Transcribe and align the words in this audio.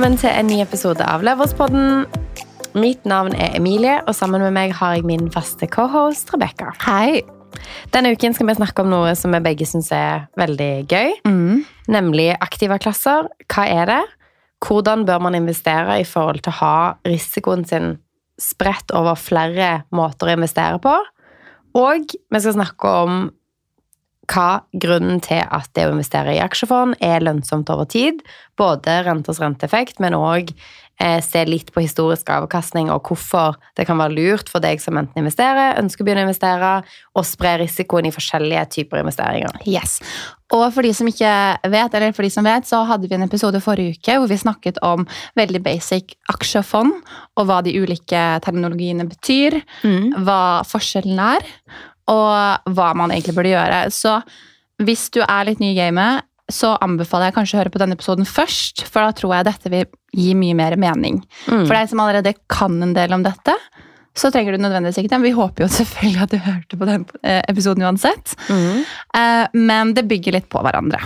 Velkommen 0.00 0.16
til 0.16 0.32
en 0.32 0.46
ny 0.48 0.62
episode 0.62 1.04
av 1.04 1.20
Leverspodden. 1.20 2.06
Mitt 2.72 3.02
navn 3.04 3.34
er 3.36 3.58
Emilie, 3.58 3.98
og 4.08 4.14
sammen 4.16 4.40
med 4.40 4.54
meg 4.56 4.70
har 4.78 4.94
jeg 4.96 5.04
min 5.04 5.26
faste 5.28 5.66
cohost 5.68 6.32
Rebekka. 6.32 6.70
Hei. 6.86 7.20
Denne 7.92 8.14
uken 8.16 8.32
skal 8.32 8.48
vi 8.48 8.54
snakke 8.56 8.80
om 8.80 8.88
noe 8.88 9.10
som 9.12 9.36
vi 9.36 9.42
begge 9.44 9.68
syns 9.68 9.90
er 9.92 10.22
veldig 10.40 10.70
gøy. 10.88 11.12
Mm. 11.28 11.66
Nemlig 11.92 12.30
aktivaklasser. 12.32 13.28
Hva 13.52 13.66
er 13.68 13.92
det? 13.92 14.00
Hvordan 14.64 15.04
bør 15.04 15.20
man 15.26 15.36
investere 15.36 15.98
i 16.00 16.08
forhold 16.08 16.40
til 16.46 16.54
å 16.54 16.60
ha 16.62 16.78
risikoen 17.04 17.68
sin 17.68 17.98
spredt 18.40 18.96
over 18.96 19.20
flere 19.20 19.82
måter 19.92 20.32
å 20.32 20.38
investere 20.38 20.80
på? 20.80 20.96
Og 21.76 22.16
vi 22.16 22.40
skal 22.40 22.56
snakke 22.56 22.96
om 23.04 23.20
hva 24.30 24.62
grunnen 24.82 25.20
til 25.24 25.42
at 25.42 25.70
det 25.76 25.88
å 25.88 25.94
investere 25.94 26.36
i 26.36 26.42
aksjefond 26.42 26.98
er 27.04 27.24
lønnsomt 27.24 27.70
over 27.72 27.88
tid. 27.90 28.22
Både 28.60 29.00
renters 29.06 29.40
renteeffekt, 29.42 30.00
men 30.02 30.16
òg 30.16 30.52
eh, 31.00 31.18
se 31.24 31.42
litt 31.48 31.72
på 31.74 31.82
historisk 31.84 32.30
avkastning 32.32 32.90
og 32.92 33.08
hvorfor 33.08 33.58
det 33.78 33.86
kan 33.88 33.98
være 34.00 34.16
lurt 34.16 34.52
for 34.52 34.62
deg 34.62 34.82
som 34.82 34.98
enten 35.00 35.22
investerer, 35.22 35.78
ønsker 35.80 36.04
å 36.04 36.08
begynne 36.08 36.26
å 36.26 36.28
investere, 36.28 36.74
og 37.16 37.26
spre 37.26 37.56
risikoen 37.64 38.10
i 38.10 38.14
forskjellige 38.14 38.66
typer 38.76 39.02
investeringer. 39.02 39.62
Yes. 39.68 39.98
Og 40.50 40.66
for 40.74 40.82
de 40.82 40.90
som 40.96 41.06
ikke 41.06 41.32
vet, 41.70 41.94
eller 41.94 42.14
for 42.14 42.26
de 42.26 42.32
som 42.34 42.46
vet, 42.46 42.66
så 42.66 42.82
hadde 42.88 43.06
vi 43.06 43.14
en 43.14 43.26
episode 43.26 43.60
forrige 43.62 43.98
uke 43.98 44.16
hvor 44.18 44.30
vi 44.30 44.40
snakket 44.40 44.80
om 44.86 45.06
veldig 45.38 45.62
basic 45.62 46.16
aksjefond, 46.32 46.96
og 47.38 47.46
hva 47.46 47.60
de 47.62 47.76
ulike 47.78 48.24
terminologiene 48.44 49.06
betyr, 49.10 49.60
hva 50.26 50.42
forskjellen 50.66 51.22
er, 51.22 51.46
og 52.10 52.74
hva 52.74 52.90
man 52.98 53.14
egentlig 53.14 53.36
burde 53.36 53.52
gjøre. 53.54 53.84
Så 53.94 54.18
hvis 54.82 55.08
du 55.14 55.20
er 55.22 55.46
litt 55.48 55.62
ny 55.62 55.72
i 55.74 55.78
gamet, 55.78 56.26
så 56.50 56.72
anbefaler 56.82 57.28
jeg 57.30 57.36
kanskje 57.36 57.56
å 57.56 57.60
høre 57.60 57.72
på 57.72 57.80
denne 57.82 57.94
episoden 57.94 58.26
først, 58.26 58.82
for 58.90 59.04
da 59.06 59.14
tror 59.14 59.36
jeg 59.36 59.46
dette 59.46 59.70
vil 59.70 59.86
gi 60.16 60.32
mye 60.34 60.56
mer 60.58 60.74
mening. 60.80 61.20
Mm. 61.46 61.62
For 61.62 61.76
deg 61.76 61.92
som 61.92 62.02
allerede 62.02 62.34
kan 62.50 62.80
en 62.82 62.96
del 62.96 63.14
om 63.14 63.22
dette, 63.22 63.54
så 64.18 64.32
trenger 64.34 64.56
du 64.56 64.64
nødvendigvis 64.64 64.98
ikke 64.98 65.12
det. 65.12 65.22
Vi 65.22 65.34
håper 65.36 65.64
jo 65.64 65.70
selvfølgelig 65.70 66.22
at 66.24 66.34
du 66.34 66.40
hørte 66.42 66.78
på 66.80 66.88
den 66.88 67.06
eh, 67.22 67.40
episoden 67.48 67.86
uansett. 67.86 68.34
Mm. 68.50 68.82
Eh, 69.16 69.44
Men 69.54 69.94
det 69.94 70.08
bygger 70.10 70.40
litt 70.40 70.48
på 70.50 70.62
hverandre. 70.66 70.98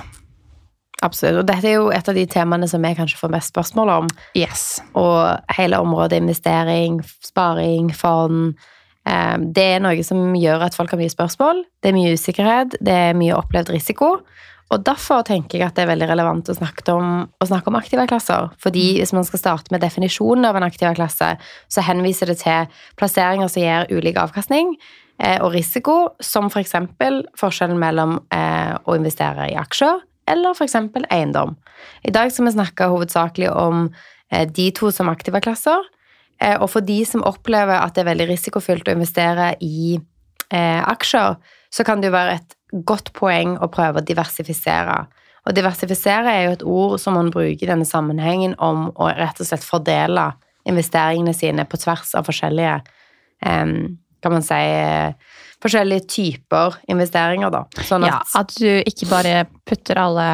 Absolutt. 1.05 1.43
Og 1.43 1.49
dette 1.51 1.69
er 1.69 1.77
jo 1.77 1.91
et 1.93 2.09
av 2.09 2.17
de 2.17 2.25
temaene 2.31 2.69
som 2.71 2.85
jeg 2.87 2.97
kanskje 2.97 3.21
får 3.21 3.33
mest 3.35 3.53
spørsmål 3.53 3.93
om. 3.99 4.09
Yes. 4.39 4.79
Og 4.97 5.53
hele 5.53 5.83
området 5.85 6.23
investering, 6.23 7.03
sparing, 7.27 7.93
fond 7.93 8.55
Det 9.05 9.65
er 9.69 9.83
noe 9.85 10.01
som 10.07 10.33
gjør 10.33 10.63
at 10.65 10.77
folk 10.79 10.95
har 10.95 11.01
mye 11.01 11.13
spørsmål. 11.13 11.59
Det 11.85 11.91
er 11.91 11.97
mye 11.97 12.15
usikkerhet, 12.17 12.79
det 12.81 12.95
er 13.11 13.19
mye 13.19 13.35
opplevd 13.37 13.75
risiko. 13.75 14.15
Og 14.73 14.83
derfor 14.83 15.23
tenker 15.27 15.61
jeg 15.61 15.69
at 15.69 15.77
det 15.77 15.85
er 15.85 15.91
veldig 15.93 16.09
relevant 16.09 16.49
å 16.49 16.57
snakke 16.57 16.87
om, 16.95 17.11
å 17.29 17.49
snakke 17.49 17.71
om 17.71 17.77
aktive 17.79 18.07
klasser. 18.11 18.49
Fordi 18.63 18.87
hvis 18.99 19.13
man 19.17 19.27
skal 19.29 19.43
starte 19.43 19.75
med 19.75 19.85
definisjonen 19.85 20.49
av 20.49 20.59
en 20.59 20.67
aktiv 20.67 20.89
klasse, 20.97 21.35
så 21.69 21.85
henviser 21.85 22.33
det 22.33 22.41
til 22.41 22.71
plasseringer 22.99 23.53
som 23.53 23.63
gir 23.63 23.93
ulik 23.93 24.19
avkastning 24.21 24.75
eh, 25.21 25.37
og 25.37 25.53
risiko, 25.55 25.99
som 26.19 26.49
f.eks. 26.49 26.75
For 26.97 27.21
forskjellen 27.45 27.81
mellom 27.81 28.19
eh, 28.35 28.75
å 28.75 28.97
investere 28.99 29.51
i 29.53 29.59
aksjer 29.61 30.03
eller 30.33 30.57
f.eks. 30.57 30.79
eiendom. 31.13 31.55
I 32.09 32.15
dag 32.15 32.33
skal 32.33 32.49
vi 32.49 32.57
snakke 32.57 32.89
hovedsakelig 32.89 33.53
om 33.53 33.91
eh, 34.33 34.49
de 34.49 34.71
to 34.75 34.91
som 34.95 35.13
aktive 35.13 35.45
klasser. 35.45 35.85
Eh, 36.43 36.57
og 36.59 36.69
for 36.73 36.87
de 36.87 37.01
som 37.09 37.25
opplever 37.27 37.79
at 37.79 37.95
det 37.95 38.05
er 38.05 38.11
veldig 38.13 38.29
risikofylt 38.33 38.89
å 38.89 38.97
investere 38.97 39.53
i 39.65 39.95
eh, 39.97 40.83
aksjer, 40.83 41.37
så 41.75 41.87
kan 41.87 42.01
det 42.01 42.11
jo 42.11 42.17
være 42.17 42.39
et 42.41 42.57
godt 42.87 43.13
poeng 43.17 43.57
å 43.63 43.71
prøve 43.73 44.03
å 44.03 44.07
diversifisere. 44.07 45.05
Og 45.45 45.57
diversifisere 45.57 46.33
er 46.33 46.47
jo 46.47 46.55
et 46.57 46.67
ord 46.77 46.97
som 47.03 47.19
man 47.19 47.31
bruker 47.35 47.67
i 47.67 47.71
denne 47.71 47.87
sammenhengen 47.89 48.57
om 48.63 48.89
å 48.95 49.11
rett 49.13 49.41
og 49.41 49.49
slett 49.49 49.67
fordele 49.67 50.31
investeringene 50.65 51.35
sine 51.37 51.67
på 51.69 51.79
tvers 51.83 52.15
av 52.17 52.25
forskjellige 52.27 52.79
eh, 53.45 53.75
kan 54.25 54.33
man 54.33 54.45
si 54.45 54.57
forskjellige 55.65 56.07
typer 56.09 56.79
investeringer, 56.93 57.53
da. 57.53 57.65
Sånn 57.85 58.07
Ja, 58.09 58.23
at, 58.23 58.35
at 58.41 58.55
du 58.57 58.69
ikke 58.89 59.09
bare 59.11 59.45
putter 59.69 60.01
alle, 60.01 60.29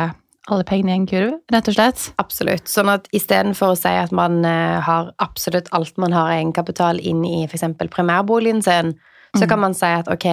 alle 0.48 0.64
pengene 0.64 0.94
i 0.94 0.98
en 1.02 1.06
kurv, 1.08 1.36
rett 1.52 1.68
og 1.68 1.76
slett. 1.76 2.06
Absolutt. 2.22 2.68
Sånn 2.70 2.88
at 2.92 3.06
istedenfor 3.16 3.74
å 3.74 3.78
si 3.78 3.92
at 3.92 4.12
man 4.16 4.40
eh, 4.48 4.80
har 4.82 5.12
absolutt 5.20 5.68
alt 5.76 5.98
man 6.00 6.16
har 6.16 6.30
av 6.30 6.38
egenkapital 6.38 7.00
inn 7.04 7.22
i 7.28 7.42
f.eks. 7.44 7.66
primærboligen 7.92 8.62
sin, 8.64 8.94
så 9.36 9.46
kan 9.46 9.60
man 9.62 9.76
si 9.76 9.86
at 9.86 10.08
ok, 10.10 10.26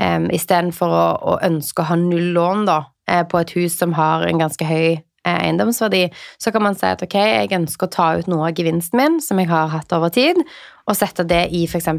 um, 0.00 0.28
istedenfor 0.34 0.90
å, 0.90 1.06
å 1.34 1.34
ønske 1.46 1.84
å 1.84 1.90
ha 1.92 1.96
null 2.00 2.32
lån 2.34 2.64
da, 2.66 2.80
eh, 3.10 3.22
på 3.28 3.42
et 3.42 3.52
hus 3.58 3.76
som 3.78 3.94
har 3.94 4.24
en 4.26 4.40
ganske 4.42 4.66
høy 4.66 4.96
eh, 4.96 5.36
eiendomsverdi, 5.36 6.08
så 6.42 6.50
kan 6.54 6.64
man 6.66 6.78
si 6.78 6.88
at 6.88 7.04
ok, 7.04 7.14
jeg 7.20 7.52
ønsker 7.60 7.86
å 7.86 7.94
ta 7.94 8.08
ut 8.18 8.30
noe 8.32 8.48
av 8.48 8.58
gevinsten 8.58 8.98
min, 8.98 9.20
som 9.22 9.38
jeg 9.38 9.52
har 9.52 9.70
hatt 9.76 9.94
over 9.94 10.10
tid, 10.14 10.40
og 10.88 10.98
sette 10.98 11.26
det 11.28 11.46
i 11.54 11.66
f.eks. 11.68 11.92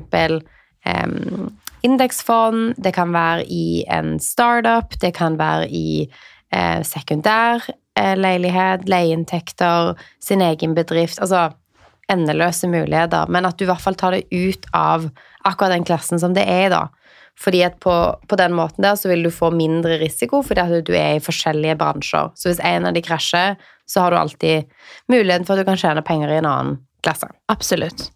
Um, 0.85 1.53
indeksfond, 1.85 2.75
det 2.81 2.93
kan 2.97 3.13
være 3.13 3.45
i 3.49 3.85
en 3.91 4.17
startup, 4.21 4.97
det 5.01 5.15
kan 5.17 5.37
være 5.39 5.69
i 5.69 6.05
eh, 6.53 6.81
sekundær 6.85 7.63
eh, 7.97 8.15
leieinntekter, 8.17 9.95
sin 10.23 10.43
egen 10.45 10.75
bedrift, 10.77 11.21
altså 11.23 11.49
endeløse 12.11 12.67
muligheter, 12.69 13.29
men 13.33 13.47
at 13.47 13.57
du 13.57 13.65
i 13.65 13.69
hvert 13.69 13.81
fall 13.81 13.97
tar 13.97 14.13
det 14.13 14.27
ut 14.29 14.67
av 14.77 15.07
akkurat 15.45 15.73
den 15.73 15.87
klassen 15.87 16.21
som 16.21 16.35
det 16.37 16.45
er 16.45 16.67
i 16.67 16.73
da. 16.73 16.85
Fordi 17.41 17.63
at 17.65 17.79
på, 17.83 17.93
på 18.29 18.37
den 18.39 18.53
måten 18.55 18.85
der 18.85 18.95
så 18.95 19.09
vil 19.11 19.25
du 19.25 19.31
få 19.33 19.49
mindre 19.51 19.97
risiko, 19.99 20.39
fordi 20.45 20.61
at 20.61 20.87
du 20.87 20.93
er 20.95 21.17
i 21.17 21.23
forskjellige 21.23 21.75
bransjer. 21.81 22.29
Så 22.37 22.51
hvis 22.51 22.61
en 22.63 22.87
av 22.87 22.95
de 22.95 23.03
krasjer, 23.03 23.57
så 23.89 24.05
har 24.05 24.13
du 24.13 24.19
alltid 24.19 24.69
muligheten 25.11 25.47
for 25.47 25.55
at 25.55 25.65
du 25.65 25.69
kan 25.69 25.81
tjene 25.81 26.05
penger 26.05 26.31
i 26.31 26.37
en 26.39 26.49
annen 26.49 26.77
klasse. 27.03 27.27
Absolutt. 27.51 28.07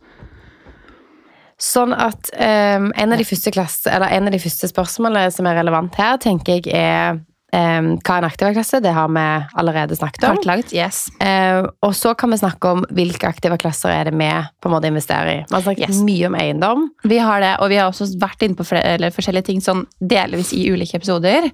Sånn 1.59 1.91
at 1.91 2.29
um, 2.40 2.88
en, 2.96 3.11
av 3.11 3.19
de 3.19 3.28
første 3.28 3.51
klasse, 3.51 3.91
eller 3.91 4.13
en 4.16 4.29
av 4.29 4.35
de 4.35 4.40
første 4.40 4.69
spørsmålene 4.72 5.34
som 5.35 5.50
er 5.50 5.59
relevant 5.59 5.97
her, 6.00 6.16
tenker 6.23 6.61
jeg 6.61 6.72
er 6.79 7.19
um, 7.54 7.88
hva 8.06 8.18
en 8.20 8.28
aktiv 8.28 8.52
klasse? 8.56 8.80
Det 8.84 8.92
har 8.94 9.08
vi 9.10 9.24
allerede 9.62 9.96
snakket 9.98 10.24
om. 10.28 10.36
Kartlagt, 10.38 10.74
yes. 10.74 11.08
Eh, 11.22 11.64
og 11.86 11.94
så 11.98 12.14
kan 12.18 12.30
vi 12.32 12.38
snakke 12.42 12.72
om 12.76 12.84
hvilke 12.96 13.28
aktive 13.30 13.58
klasser 13.62 13.90
er 13.94 14.10
det 14.10 14.14
vi 14.20 14.30
på 14.62 14.70
en 14.70 14.76
måte 14.76 14.88
investerer 14.92 15.32
i. 15.34 15.38
Vi 15.50 15.56
har 15.56 15.62
snakket 15.66 15.90
Yes. 15.90 16.02
mye 16.06 16.28
om 16.28 16.36
eiendom. 16.36 16.88
Vi 17.04 17.18
har 17.18 17.40
det, 17.42 17.56
og 17.59 17.70
vi 17.70 17.76
har 17.82 17.90
også 17.92 18.09
vært 18.22 18.44
inne 18.46 18.56
på 18.59 18.66
flere, 18.70 18.96
eller 18.98 19.09
forskjellige 19.16 19.46
ting 19.46 19.62
sånn 19.62 19.86
delvis 20.02 20.54
i 20.54 20.66
ulike 20.72 20.96
episoder. 21.00 21.50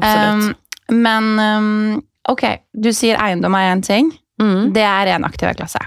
Absolutt. 0.00 0.56
Um, 0.90 1.00
men 1.04 1.24
um, 1.40 2.02
ok, 2.28 2.44
du 2.74 2.90
sier 2.92 3.16
eiendom 3.22 3.54
er 3.58 3.72
én 3.74 3.82
ting. 3.86 4.12
Mm, 4.42 4.72
Det 4.74 4.82
er 4.82 5.06
en 5.14 5.24
aktiv 5.24 5.52
klasse. 5.56 5.78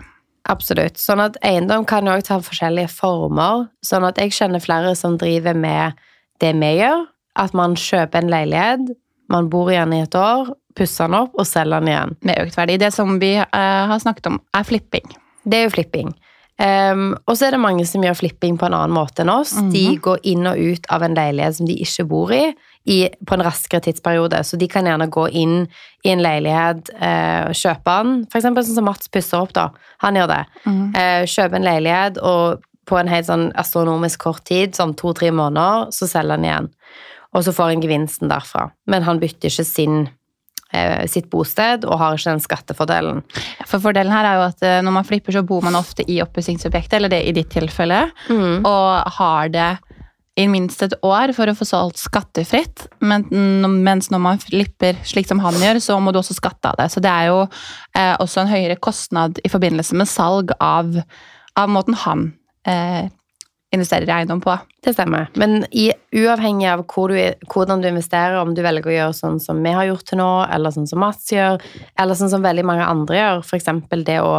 absolutt. 0.47 0.95
Sånn 0.95 1.19
at 1.19 1.35
eiendom 1.43 1.83
kan 1.85 2.05
jo 2.07 2.13
også 2.15 2.27
ta 2.29 2.37
forskjellige 2.39 2.89
former. 2.89 3.65
Sånn 3.83 4.05
at 4.07 4.15
jeg 4.21 4.31
kjenner 4.31 4.63
flere 4.63 4.93
som 4.95 5.17
driver 5.19 5.53
med 5.53 5.93
det 6.39 6.53
vi 6.55 6.69
gjør. 6.79 7.05
At 7.35 7.53
man 7.53 7.75
kjøper 7.75 8.23
en 8.23 8.29
leilighet, 8.31 8.95
man 9.33 9.49
bor 9.51 9.71
igjen 9.71 9.95
i 9.95 10.03
et 10.05 10.15
år, 10.17 10.53
pusser 10.77 11.09
den 11.09 11.17
opp 11.23 11.35
og 11.37 11.47
selger 11.47 11.81
den 11.81 11.91
igjen. 11.91 12.15
Med 12.27 12.45
økt 12.45 12.57
verdi. 12.57 12.77
Det 12.81 12.93
som 12.95 13.17
vi 13.21 13.33
uh, 13.39 13.83
har 13.91 13.99
snakket 14.03 14.31
om, 14.31 14.39
er 14.55 14.67
flipping. 14.67 15.07
Det 15.47 15.59
er 15.59 15.67
jo 15.67 15.75
flipping. 15.77 16.15
Um, 16.57 17.11
og 17.29 17.35
så 17.37 17.47
er 17.47 17.53
det 17.53 17.61
mange 17.61 17.83
som 17.85 18.01
gjør 18.01 18.15
flipping 18.17 18.55
på 18.57 18.65
en 18.65 18.73
annen 18.73 18.95
måte 18.95 19.21
enn 19.21 19.29
oss. 19.29 19.53
De 19.73 19.91
går 20.01 20.23
inn 20.31 20.47
og 20.49 20.57
ut 20.57 20.87
av 20.93 21.05
en 21.05 21.17
leilighet 21.17 21.59
som 21.59 21.69
de 21.69 21.75
ikke 21.83 22.07
bor 22.09 22.33
i, 22.33 22.47
i 22.89 22.97
på 23.29 23.37
en 23.37 23.45
raskere 23.45 23.83
tidsperiode. 23.85 24.39
Så 24.47 24.57
de 24.57 24.69
kan 24.71 24.89
gjerne 24.89 25.09
gå 25.13 25.27
inn 25.37 25.59
i 26.05 26.13
en 26.13 26.23
leilighet, 26.23 26.89
uh, 26.97 27.53
kjøpe 27.53 27.97
den. 27.99 28.15
Eksempel 28.31 28.65
sånn 28.65 28.79
som 28.79 28.89
Mats 28.89 29.11
pusser 29.13 29.43
opp, 29.43 29.53
da. 29.57 29.69
Han 30.05 30.17
gjør 30.17 30.31
det. 30.33 30.41
Eh, 30.97 31.23
kjøpe 31.29 31.57
en 31.57 31.65
leilighet, 31.65 32.19
og 32.21 32.65
på 32.87 32.97
en 32.99 33.09
helt 33.11 33.27
sånn 33.27 33.49
astronomisk 33.59 34.21
kort 34.23 34.45
tid, 34.47 34.75
sånn 34.77 34.95
to-tre 34.97 35.31
måneder, 35.35 35.91
så 35.95 36.07
selger 36.09 36.37
han 36.37 36.45
igjen. 36.47 36.69
Og 37.35 37.43
så 37.45 37.53
får 37.55 37.73
han 37.73 37.83
gevinsten 37.83 38.31
derfra. 38.31 38.69
Men 38.87 39.05
han 39.07 39.19
bytter 39.21 39.51
ikke 39.51 39.65
sin, 39.67 40.07
eh, 40.71 41.05
sitt 41.11 41.29
bosted 41.29 41.85
og 41.85 41.99
har 41.99 42.15
ikke 42.15 42.35
den 42.35 42.43
skattefordelen. 42.43 43.23
For 43.65 43.83
Fordelen 43.83 44.13
her 44.13 44.29
er 44.29 44.39
jo 44.39 44.47
at 44.47 44.63
eh, 44.63 44.79
når 44.85 44.95
man 44.99 45.07
flipper, 45.07 45.35
så 45.35 45.45
bor 45.45 45.65
man 45.65 45.75
ofte 45.79 46.05
i 46.07 46.21
oppussingsobjektet, 46.23 46.99
eller 46.99 47.13
det 47.13 47.25
i 47.27 47.35
ditt 47.35 47.51
tilfelle, 47.53 48.07
og 48.65 49.17
har 49.19 49.53
det 49.53 49.71
i 50.37 50.45
minst 50.49 50.83
et 50.85 50.93
år 51.05 51.31
for 51.33 51.49
å 51.49 51.55
få 51.57 51.65
solgt 51.65 51.97
skattefritt. 51.97 52.85
Men, 53.01 53.25
mens 53.81 54.11
når 54.13 54.21
man 54.21 54.41
flipper 54.41 54.99
slik 55.07 55.29
som 55.29 55.41
han 55.41 55.57
gjør, 55.57 55.79
så 55.81 55.97
må 55.97 56.13
du 56.13 56.19
også 56.21 56.37
skatte 56.37 56.69
av 56.69 56.77
det. 56.77 56.91
Så 56.93 57.01
det 57.01 57.09
er 57.09 57.31
jo 57.31 57.39
eh, 57.97 58.13
også 58.21 58.43
en 58.43 58.51
høyere 58.51 58.77
kostnad 58.77 59.41
i 59.41 59.49
forbindelse 59.49 59.97
med 59.97 60.09
salg 60.09 60.53
av, 60.61 60.93
av 61.57 61.73
måten 61.73 61.97
han 62.03 62.29
eh, 62.69 63.09
investerer 63.75 64.07
i 64.07 64.13
eiendom 64.15 64.39
på. 64.41 64.53
Det 64.83 64.93
stemmer. 64.95 65.27
Men 65.35 65.65
i, 65.75 65.89
uavhengig 66.15 66.69
av 66.71 66.85
hvor 66.87 67.11
du, 67.11 67.17
hvordan 67.51 67.81
du 67.83 67.89
investerer, 67.89 68.37
om 68.39 68.53
du 68.55 68.61
velger 68.63 68.87
å 68.87 68.95
gjøre 68.95 69.17
sånn 69.17 69.41
som 69.43 69.59
vi 69.63 69.73
har 69.75 69.89
gjort 69.89 70.07
til 70.07 70.21
nå, 70.21 70.29
eller 70.55 70.73
sånn 70.73 70.87
som 70.87 71.01
Mats 71.03 71.27
gjør, 71.33 71.59
eller 71.99 72.19
sånn 72.19 72.31
som 72.31 72.45
veldig 72.45 72.63
mange 72.67 72.87
andre 72.87 73.19
gjør, 73.19 73.43
f.eks. 73.43 73.69
det 74.07 74.19
å 74.23 74.33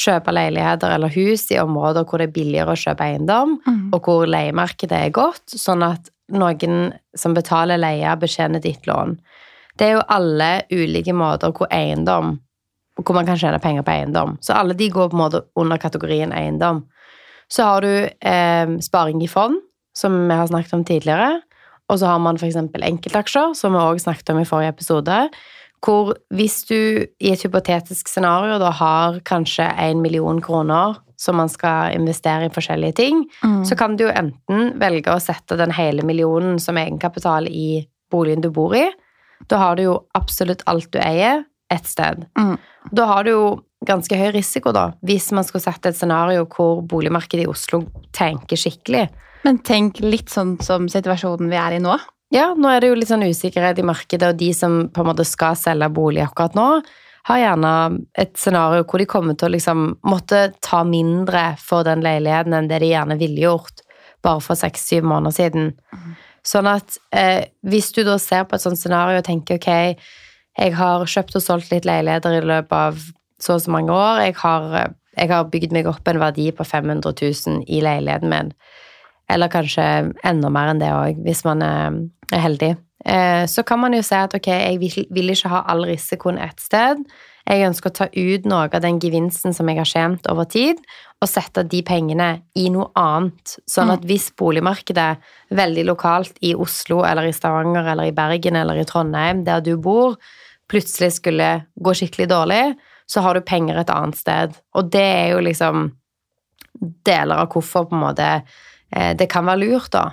kjøpe 0.00 0.32
leiligheter 0.32 0.94
eller 0.94 1.12
hus 1.12 1.50
i 1.52 1.60
områder 1.60 2.06
hvor 2.08 2.22
det 2.22 2.30
er 2.30 2.36
billigere 2.38 2.72
å 2.72 2.80
kjøpe 2.80 3.04
eiendom, 3.04 3.58
og 3.92 4.00
hvor 4.06 4.24
leiemarkedet 4.30 5.04
er 5.04 5.14
godt, 5.14 5.44
sånn 5.52 5.84
at 5.84 6.08
noen 6.32 6.92
som 7.18 7.34
betaler 7.36 7.80
leie, 7.80 8.16
betjener 8.16 8.62
ditt 8.64 8.86
lån. 8.88 9.18
Det 9.76 9.88
er 9.88 9.98
jo 9.98 10.06
alle 10.12 10.62
ulike 10.70 11.12
måter 11.16 11.52
hvor 11.56 11.68
eiendom 11.74 12.38
hvor 13.00 13.16
man 13.16 13.24
kan 13.24 13.38
tjene 13.40 13.60
penger 13.62 13.84
på 13.86 13.94
eiendom. 13.94 14.34
Så 14.44 14.52
alle 14.52 14.74
de 14.76 14.90
går 14.92 15.08
på 15.08 15.16
en 15.16 15.22
måte 15.22 15.42
under 15.56 15.80
kategorien 15.80 16.34
eiendom. 16.36 16.82
Så 17.50 17.66
har 17.66 17.82
du 17.82 17.92
eh, 18.06 18.74
sparing 18.84 19.22
i 19.24 19.30
fond, 19.30 19.58
som 19.96 20.16
vi 20.28 20.36
har 20.38 20.50
snakket 20.50 20.76
om 20.76 20.84
tidligere. 20.86 21.40
Og 21.90 21.98
så 21.98 22.06
har 22.12 22.20
man 22.22 22.38
f.eks. 22.38 22.56
enkeltaksjer, 22.56 23.54
som 23.58 23.74
vi 23.74 23.82
også 23.82 24.06
snakket 24.06 24.30
om 24.34 24.42
i 24.42 24.46
forrige 24.48 24.74
episode. 24.76 25.16
Hvor 25.84 26.12
hvis 26.36 26.62
du 26.68 26.76
i 26.76 27.32
et 27.32 27.42
hypotetisk 27.42 28.10
scenario 28.10 28.58
da 28.60 28.70
har 28.76 29.20
kanskje 29.26 29.66
en 29.80 30.02
million 30.04 30.42
kroner 30.44 30.98
som 31.20 31.36
man 31.36 31.50
skal 31.52 31.94
investere 31.96 32.48
i 32.48 32.52
forskjellige 32.52 32.96
ting, 33.00 33.24
mm. 33.44 33.62
så 33.68 33.76
kan 33.76 33.96
du 33.96 34.06
jo 34.06 34.12
enten 34.14 34.74
velge 34.80 35.12
å 35.12 35.20
sette 35.20 35.58
den 35.60 35.72
hele 35.76 36.04
millionen 36.06 36.60
som 36.62 36.78
egenkapital 36.80 37.48
i 37.48 37.82
boligen 38.12 38.44
du 38.44 38.50
bor 38.54 38.76
i. 38.76 38.86
Da 39.48 39.60
har 39.60 39.76
du 39.76 39.86
jo 39.88 39.96
absolutt 40.16 40.64
alt 40.70 40.88
du 40.92 41.00
eier, 41.02 41.44
ett 41.70 41.86
sted. 41.86 42.26
Mm. 42.38 42.56
Da 42.90 43.08
har 43.10 43.24
du 43.24 43.30
jo 43.30 43.44
ganske 43.86 44.16
høy 44.16 44.30
risiko, 44.34 44.72
da, 44.76 44.90
hvis 45.06 45.30
man 45.36 45.46
skulle 45.46 45.64
sette 45.64 45.92
et 45.92 45.98
scenario 45.98 46.46
hvor 46.50 46.82
boligmarkedet 46.86 47.46
i 47.46 47.50
Oslo 47.50 47.84
tenker 48.16 48.60
skikkelig. 48.60 49.06
Men 49.46 49.60
tenk 49.64 50.02
litt 50.04 50.32
sånn 50.32 50.58
som 50.60 50.88
situasjonen 50.92 51.48
vi 51.48 51.56
er 51.56 51.78
i 51.78 51.82
nå. 51.82 51.96
Ja, 52.30 52.52
nå 52.54 52.70
er 52.70 52.82
det 52.82 52.90
jo 52.90 52.98
litt 52.98 53.10
sånn 53.10 53.26
usikkerhet 53.26 53.80
i 53.80 53.86
markedet, 53.86 54.28
og 54.28 54.38
de 54.38 54.50
som 54.54 54.82
på 54.92 55.02
en 55.02 55.08
måte 55.10 55.26
skal 55.26 55.56
selge 55.58 55.88
bolig 55.94 56.22
akkurat 56.22 56.58
nå, 56.58 56.68
har 57.28 57.40
gjerne 57.40 57.72
et 58.18 58.32
scenario 58.38 58.84
hvor 58.88 59.02
de 59.02 59.08
kommer 59.08 59.36
til 59.36 59.50
å 59.50 59.54
liksom 59.54 59.82
måtte 60.08 60.46
ta 60.64 60.80
mindre 60.88 61.50
for 61.60 61.84
den 61.84 62.04
leiligheten 62.04 62.54
enn 62.56 62.70
det 62.70 62.80
de 62.80 62.92
gjerne 62.94 63.18
ville 63.20 63.44
gjort 63.44 63.82
bare 64.24 64.40
for 64.44 64.58
seks-syv 64.58 65.04
måneder 65.08 65.36
siden. 65.36 65.68
Mm. 65.92 66.14
Sånn 66.46 66.68
at 66.70 66.96
eh, 67.12 67.50
hvis 67.68 67.90
du 67.96 68.02
da 68.06 68.16
ser 68.20 68.46
på 68.48 68.56
et 68.56 68.64
sånt 68.64 68.80
scenario 68.80 69.20
og 69.20 69.26
tenker 69.26 69.60
ok, 69.60 70.00
jeg 70.58 70.74
har 70.76 71.06
kjøpt 71.06 71.38
og 71.38 71.44
solgt 71.44 71.70
litt 71.72 71.86
leiligheter 71.88 72.38
i 72.38 72.44
løpet 72.44 72.76
av 72.76 73.00
så 73.40 73.56
og 73.56 73.62
så 73.64 73.72
mange 73.72 73.92
år, 73.94 74.20
jeg 74.26 74.34
har, 74.42 74.94
jeg 75.16 75.30
har 75.30 75.48
bygd 75.48 75.72
meg 75.72 75.86
opp 75.88 76.08
en 76.10 76.20
verdi 76.20 76.50
på 76.52 76.64
500 76.66 77.14
000 77.16 77.62
i 77.68 77.80
leiligheten 77.84 78.28
min 78.32 78.52
eller 79.30 79.50
kanskje 79.52 79.84
enda 80.26 80.50
mer 80.52 80.72
enn 80.72 80.80
det 80.82 80.90
òg, 80.90 81.20
hvis 81.24 81.44
man 81.46 81.62
er 81.62 82.42
heldig. 82.42 82.72
Eh, 83.06 83.44
så 83.46 83.62
kan 83.66 83.80
man 83.80 83.94
jo 83.94 84.02
si 84.04 84.16
at 84.16 84.34
ok, 84.36 84.48
jeg 84.50 85.06
vil 85.14 85.32
ikke 85.32 85.52
ha 85.52 85.62
all 85.70 85.86
risikoen 85.88 86.40
ett 86.42 86.60
sted. 86.60 87.00
Jeg 87.46 87.66
ønsker 87.66 87.90
å 87.90 87.96
ta 87.96 88.06
ut 88.12 88.46
noe 88.48 88.68
av 88.68 88.82
den 88.84 89.00
gevinsten 89.02 89.54
som 89.56 89.68
jeg 89.70 89.80
har 89.80 89.88
tjent 89.88 90.28
over 90.30 90.48
tid, 90.50 90.80
og 91.20 91.28
sette 91.28 91.64
de 91.68 91.82
pengene 91.84 92.30
i 92.56 92.68
noe 92.72 92.88
annet. 92.98 93.56
Sånn 93.68 93.92
at 93.92 94.04
mm. 94.04 94.08
hvis 94.08 94.30
boligmarkedet 94.38 95.10
veldig 95.56 95.84
lokalt 95.88 96.38
i 96.46 96.54
Oslo 96.54 97.02
eller 97.04 97.28
i 97.28 97.34
Stavanger 97.36 97.92
eller 97.92 98.08
i 98.08 98.16
Bergen 98.16 98.56
eller 98.60 98.80
i 98.80 98.86
Trondheim, 98.88 99.44
der 99.48 99.64
du 99.64 99.74
bor, 99.80 100.16
plutselig 100.70 101.16
skulle 101.18 101.50
gå 101.74 101.96
skikkelig 101.98 102.30
dårlig, 102.30 102.64
så 103.10 103.24
har 103.24 103.34
du 103.34 103.44
penger 103.44 103.80
et 103.80 103.90
annet 103.90 104.16
sted. 104.16 104.54
Og 104.78 104.92
det 104.94 105.06
er 105.06 105.32
jo 105.34 105.44
liksom 105.44 105.88
deler 107.04 107.42
av 107.42 107.50
hvorfor 107.50 107.88
på 107.90 107.98
en 107.98 108.04
måte 108.04 108.28
Eh, 108.90 109.16
det 109.16 109.30
kan 109.30 109.46
være 109.46 109.64
lurt, 109.64 109.92
da. 109.94 110.10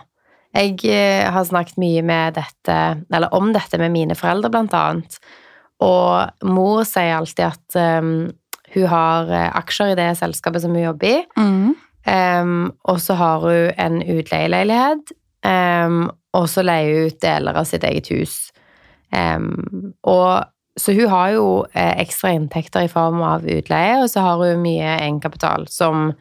Jeg 0.55 0.79
eh, 0.89 1.25
har 1.31 1.45
snakket 1.45 1.79
mye 1.81 2.03
med 2.05 2.37
dette, 2.37 2.77
eller 3.13 3.33
om 3.35 3.51
dette 3.55 3.79
med 3.81 3.93
mine 3.93 4.17
foreldre, 4.17 4.51
blant 4.53 4.75
annet. 4.77 5.19
Og 5.83 6.47
mor 6.49 6.83
sier 6.89 7.17
alltid 7.19 7.45
at 7.51 7.77
um, 8.01 8.29
hun 8.73 8.87
har 8.91 9.29
eh, 9.31 9.49
aksjer 9.59 9.93
i 9.93 9.99
det 9.99 10.09
selskapet 10.19 10.63
som 10.63 10.73
hun 10.75 10.87
jobber 10.87 11.19
i. 11.19 11.23
Mm. 11.37 11.75
Um, 12.07 12.59
og 12.87 13.01
så 13.03 13.17
har 13.19 13.43
hun 13.43 13.71
en 13.77 13.97
utleieleilighet, 14.01 15.11
um, 15.43 16.05
og 16.37 16.45
så 16.49 16.63
leier 16.63 16.93
hun 16.93 17.11
ut 17.11 17.19
deler 17.23 17.59
av 17.59 17.67
sitt 17.67 17.83
eget 17.87 18.09
hus. 18.13 18.37
og 20.03 20.47
så 20.77 20.93
hun 20.93 21.09
har 21.09 21.31
jo 21.33 21.45
eh, 21.73 21.95
ekstra 22.03 22.31
inntekter 22.37 22.85
i 22.85 22.91
form 22.91 23.21
av 23.25 23.45
utleie, 23.49 23.95
og 24.01 24.09
så 24.11 24.21
har 24.21 24.43
hun 24.43 24.61
mye 24.61 24.97
egenkapital 24.99 25.65
som 25.73 26.11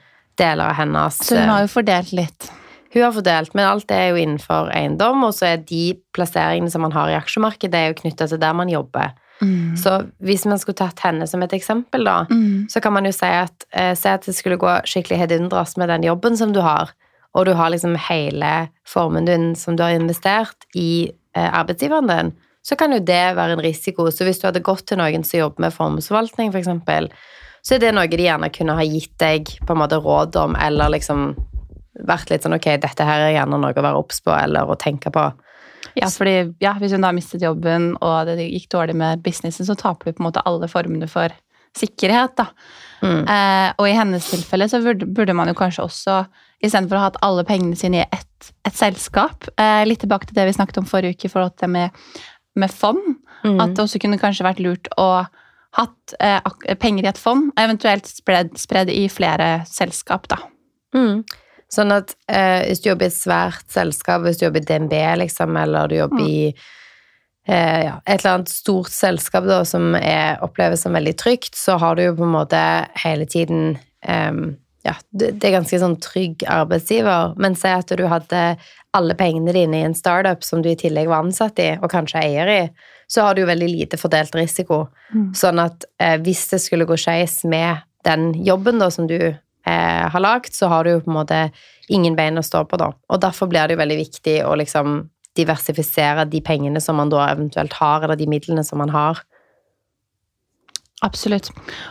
deler 0.41 0.71
av 0.71 0.79
hennes 0.79 1.19
Så 1.21 1.37
hun 1.37 1.53
har 1.53 1.67
jo 1.67 1.73
fordelt 1.75 2.15
litt? 2.17 2.49
Hun 2.95 3.03
har 3.05 3.13
fordelt, 3.13 3.53
men 3.53 3.69
alt 3.69 3.93
er 3.93 4.11
jo 4.11 4.21
innenfor 4.23 4.71
eiendom, 4.73 5.27
og 5.29 5.35
så 5.37 5.51
er 5.51 5.65
de 5.69 5.99
plasseringene 6.17 6.73
som 6.73 6.87
man 6.87 6.97
har 6.97 7.13
i 7.13 7.19
aksjemarkedet, 7.19 7.73
det 7.75 7.83
er 7.83 7.93
jo 7.93 7.99
knytta 8.01 8.31
til 8.31 8.41
der 8.41 8.57
man 8.57 8.73
jobber. 8.73 9.13
Mm. 9.41 9.77
Så 9.77 9.99
hvis 10.25 10.47
man 10.49 10.61
skulle 10.61 10.79
tatt 10.79 11.03
henne 11.05 11.27
som 11.29 11.43
et 11.45 11.53
eksempel, 11.57 12.07
da, 12.09 12.23
mm. 12.31 12.69
så 12.73 12.81
kan 12.81 12.95
man 12.97 13.09
jo 13.09 13.13
si 13.13 13.29
at 13.29 13.67
eh, 13.77 13.93
Se 13.99 14.15
at 14.17 14.25
det 14.25 14.37
skulle 14.37 14.57
gå 14.61 14.79
skikkelig 14.89 15.19
hedundras 15.25 15.77
med 15.77 15.91
den 15.93 16.07
jobben 16.09 16.39
som 16.41 16.55
du 16.57 16.63
har, 16.65 16.95
og 17.37 17.47
du 17.47 17.53
har 17.53 17.71
liksom 17.73 17.99
hele 18.09 18.69
formen 18.89 19.29
din 19.29 19.51
som 19.59 19.77
du 19.77 19.85
har 19.85 19.97
investert 19.97 20.69
i 20.75 21.11
eh, 21.37 21.49
arbeidsgiveren 21.51 22.09
din, 22.09 22.35
så 22.67 22.79
kan 22.81 22.93
jo 22.97 22.99
det 22.99 23.37
være 23.37 23.59
en 23.59 23.63
risiko. 23.63 24.09
Så 24.11 24.25
hvis 24.27 24.41
du 24.41 24.49
hadde 24.49 24.65
gått 24.65 24.89
til 24.89 24.99
noen 24.99 25.25
som 25.25 25.39
jobber 25.43 25.67
med 25.67 25.75
formuesforvaltning, 25.75 26.55
f.eks., 26.55 26.73
for 26.87 27.11
så 27.67 27.75
er 27.75 27.83
det 27.83 27.93
noe 27.97 28.07
de 28.07 28.23
gjerne 28.23 28.49
kunne 28.55 28.77
ha 28.79 28.85
gitt 28.87 29.15
deg 29.19 29.51
på 29.67 29.75
en 29.75 29.81
måte 29.81 29.99
råd 29.99 30.37
om, 30.39 30.55
eller 30.55 30.93
liksom 30.95 31.33
vært 32.07 32.31
litt 32.31 32.45
sånn 32.45 32.55
ok, 32.55 32.69
dette 32.83 33.07
her 33.07 33.25
er 33.25 33.35
gjerne 33.35 33.59
noe 33.59 33.75
å 33.75 33.85
være 33.85 33.99
obs 33.99 34.21
på 34.23 34.31
eller 34.35 34.71
å 34.71 34.77
tenke 34.79 35.11
på. 35.11 35.25
Ja, 35.97 36.11
fordi 36.13 36.35
ja, 36.61 36.75
hvis 36.81 36.93
hun 36.93 37.05
da 37.07 37.13
mistet 37.17 37.45
jobben 37.45 37.95
og 38.05 38.29
det 38.29 38.51
gikk 38.51 38.69
dårlig 38.75 38.97
med 39.01 39.23
businessen, 39.25 39.69
så 39.69 39.77
taper 39.79 40.11
vi 40.11 40.17
på 40.17 40.23
en 40.23 40.29
måte 40.29 40.45
alle 40.49 40.69
formene 40.69 41.09
for 41.09 41.33
sikkerhet, 41.77 42.37
da. 42.39 42.51
Mm. 43.05 43.23
Eh, 43.29 43.71
og 43.77 43.89
i 43.89 43.97
hennes 43.97 44.29
tilfelle 44.31 44.69
så 44.69 44.81
burde, 44.85 45.09
burde 45.09 45.35
man 45.37 45.51
jo 45.51 45.57
kanskje 45.57 45.85
også, 45.85 46.21
istedenfor 46.65 46.97
å 46.97 47.03
ha 47.03 47.09
hatt 47.11 47.21
alle 47.25 47.45
pengene 47.49 47.77
sine 47.77 48.01
i 48.03 48.07
ett 48.07 48.25
et 48.69 48.77
selskap 48.77 49.47
eh, 49.59 49.83
Litt 49.89 50.03
tilbake 50.05 50.29
til 50.29 50.37
det 50.37 50.45
vi 50.49 50.55
snakket 50.57 50.79
om 50.83 50.89
forrige 50.89 51.17
uke 51.17 51.29
i 51.29 51.33
forhold 51.33 51.55
til 51.57 51.67
det 51.67 51.73
med, 51.73 52.05
med 52.61 52.73
fond. 52.73 53.01
Mm. 53.43 53.59
At 53.63 53.75
det 53.75 53.83
også 53.85 54.01
kunne 54.03 54.21
kanskje 54.21 54.47
vært 54.47 54.63
lurt 54.63 54.91
å 55.01 55.25
hatt 55.77 56.15
eh, 56.21 56.77
penger 56.81 57.07
i 57.07 57.11
et 57.11 57.21
fond, 57.21 57.51
eventuelt 57.61 58.09
spredd, 58.09 58.55
spredd 58.61 58.93
i 58.93 59.07
flere 59.13 59.51
selskap, 59.69 60.29
da. 60.33 60.39
Mm. 60.97 61.25
Sånn 61.73 61.91
at 61.95 62.15
eh, 62.31 62.63
hvis 62.69 62.83
du 62.83 62.91
jobber 62.93 63.09
i 63.09 63.11
et 63.11 63.19
svært 63.19 63.71
selskap, 63.75 64.23
hvis 64.25 64.39
du 64.39 64.47
jobber 64.47 64.63
i 64.63 64.69
DNB, 64.69 64.95
liksom, 65.23 65.57
eller 65.59 65.91
du 65.91 65.97
jobber 65.99 66.23
mm. 66.23 66.29
i 66.31 66.43
eh, 67.49 67.81
ja, 67.89 67.97
et 68.05 68.21
eller 68.21 68.37
annet 68.37 68.53
stort 68.53 68.93
selskap 68.95 69.49
da, 69.49 69.65
som 69.67 69.97
er, 69.99 70.39
oppleves 70.47 70.87
som 70.87 70.95
veldig 70.95 71.17
trygt, 71.19 71.59
så 71.59 71.79
har 71.83 71.99
du 71.99 72.07
jo 72.07 72.15
på 72.21 72.27
en 72.29 72.37
måte 72.37 72.63
hele 73.03 73.27
tiden 73.31 73.75
eh, 74.07 74.47
ja, 74.87 74.95
det 75.11 75.43
er 75.43 75.57
ganske 75.57 75.79
sånn 75.83 75.97
trygg 76.03 76.45
arbeidsgiver. 76.47 77.35
Men 77.43 77.57
si 77.59 77.71
at 77.73 77.91
du 77.99 78.05
hadde 78.07 78.43
alle 78.97 79.17
pengene 79.19 79.55
dine 79.57 79.81
i 79.81 79.87
en 79.89 79.97
startup 79.97 80.45
som 80.47 80.63
du 80.63 80.71
i 80.71 80.79
tillegg 80.79 81.11
var 81.11 81.25
ansatt 81.25 81.59
i, 81.63 81.73
og 81.81 81.91
kanskje 81.93 82.23
eier 82.23 82.53
i, 82.53 82.61
så 83.11 83.27
har 83.27 83.35
du 83.35 83.43
jo 83.43 83.51
veldig 83.51 83.69
lite 83.71 83.99
fordelt 84.01 84.35
risiko. 84.39 84.87
Mm. 85.15 85.33
Sånn 85.37 85.63
at 85.63 85.87
eh, 86.03 86.17
hvis 86.23 86.47
det 86.53 86.63
skulle 86.63 86.89
gå 86.89 86.99
skeis 87.01 87.41
med 87.49 87.83
den 88.07 88.31
jobben 88.47 88.79
da 88.83 88.91
som 88.95 89.09
du 89.11 89.19
eh, 89.67 90.07
har 90.13 90.23
lagd, 90.23 90.55
så 90.55 90.71
har 90.73 90.85
du 90.85 90.95
jo 90.95 91.03
på 91.05 91.13
en 91.13 91.19
måte 91.19 91.41
ingen 91.93 92.17
bein 92.19 92.39
å 92.39 92.45
stå 92.45 92.65
på, 92.69 92.79
da. 92.81 92.93
Og 93.11 93.21
derfor 93.23 93.51
blir 93.51 93.67
det 93.67 93.77
jo 93.77 93.83
veldig 93.83 94.01
viktig 94.01 94.37
å 94.47 94.55
liksom 94.59 95.05
diversifisere 95.37 96.25
de 96.31 96.41
pengene 96.41 96.81
som 96.81 96.97
man 96.97 97.13
da 97.13 97.27
eventuelt 97.29 97.77
har, 97.77 98.05
eller 98.05 98.19
de 98.19 98.29
midlene 98.31 98.65
som 98.65 98.81
man 98.81 98.93
har. 98.95 99.21
Absolutt. 101.05 101.51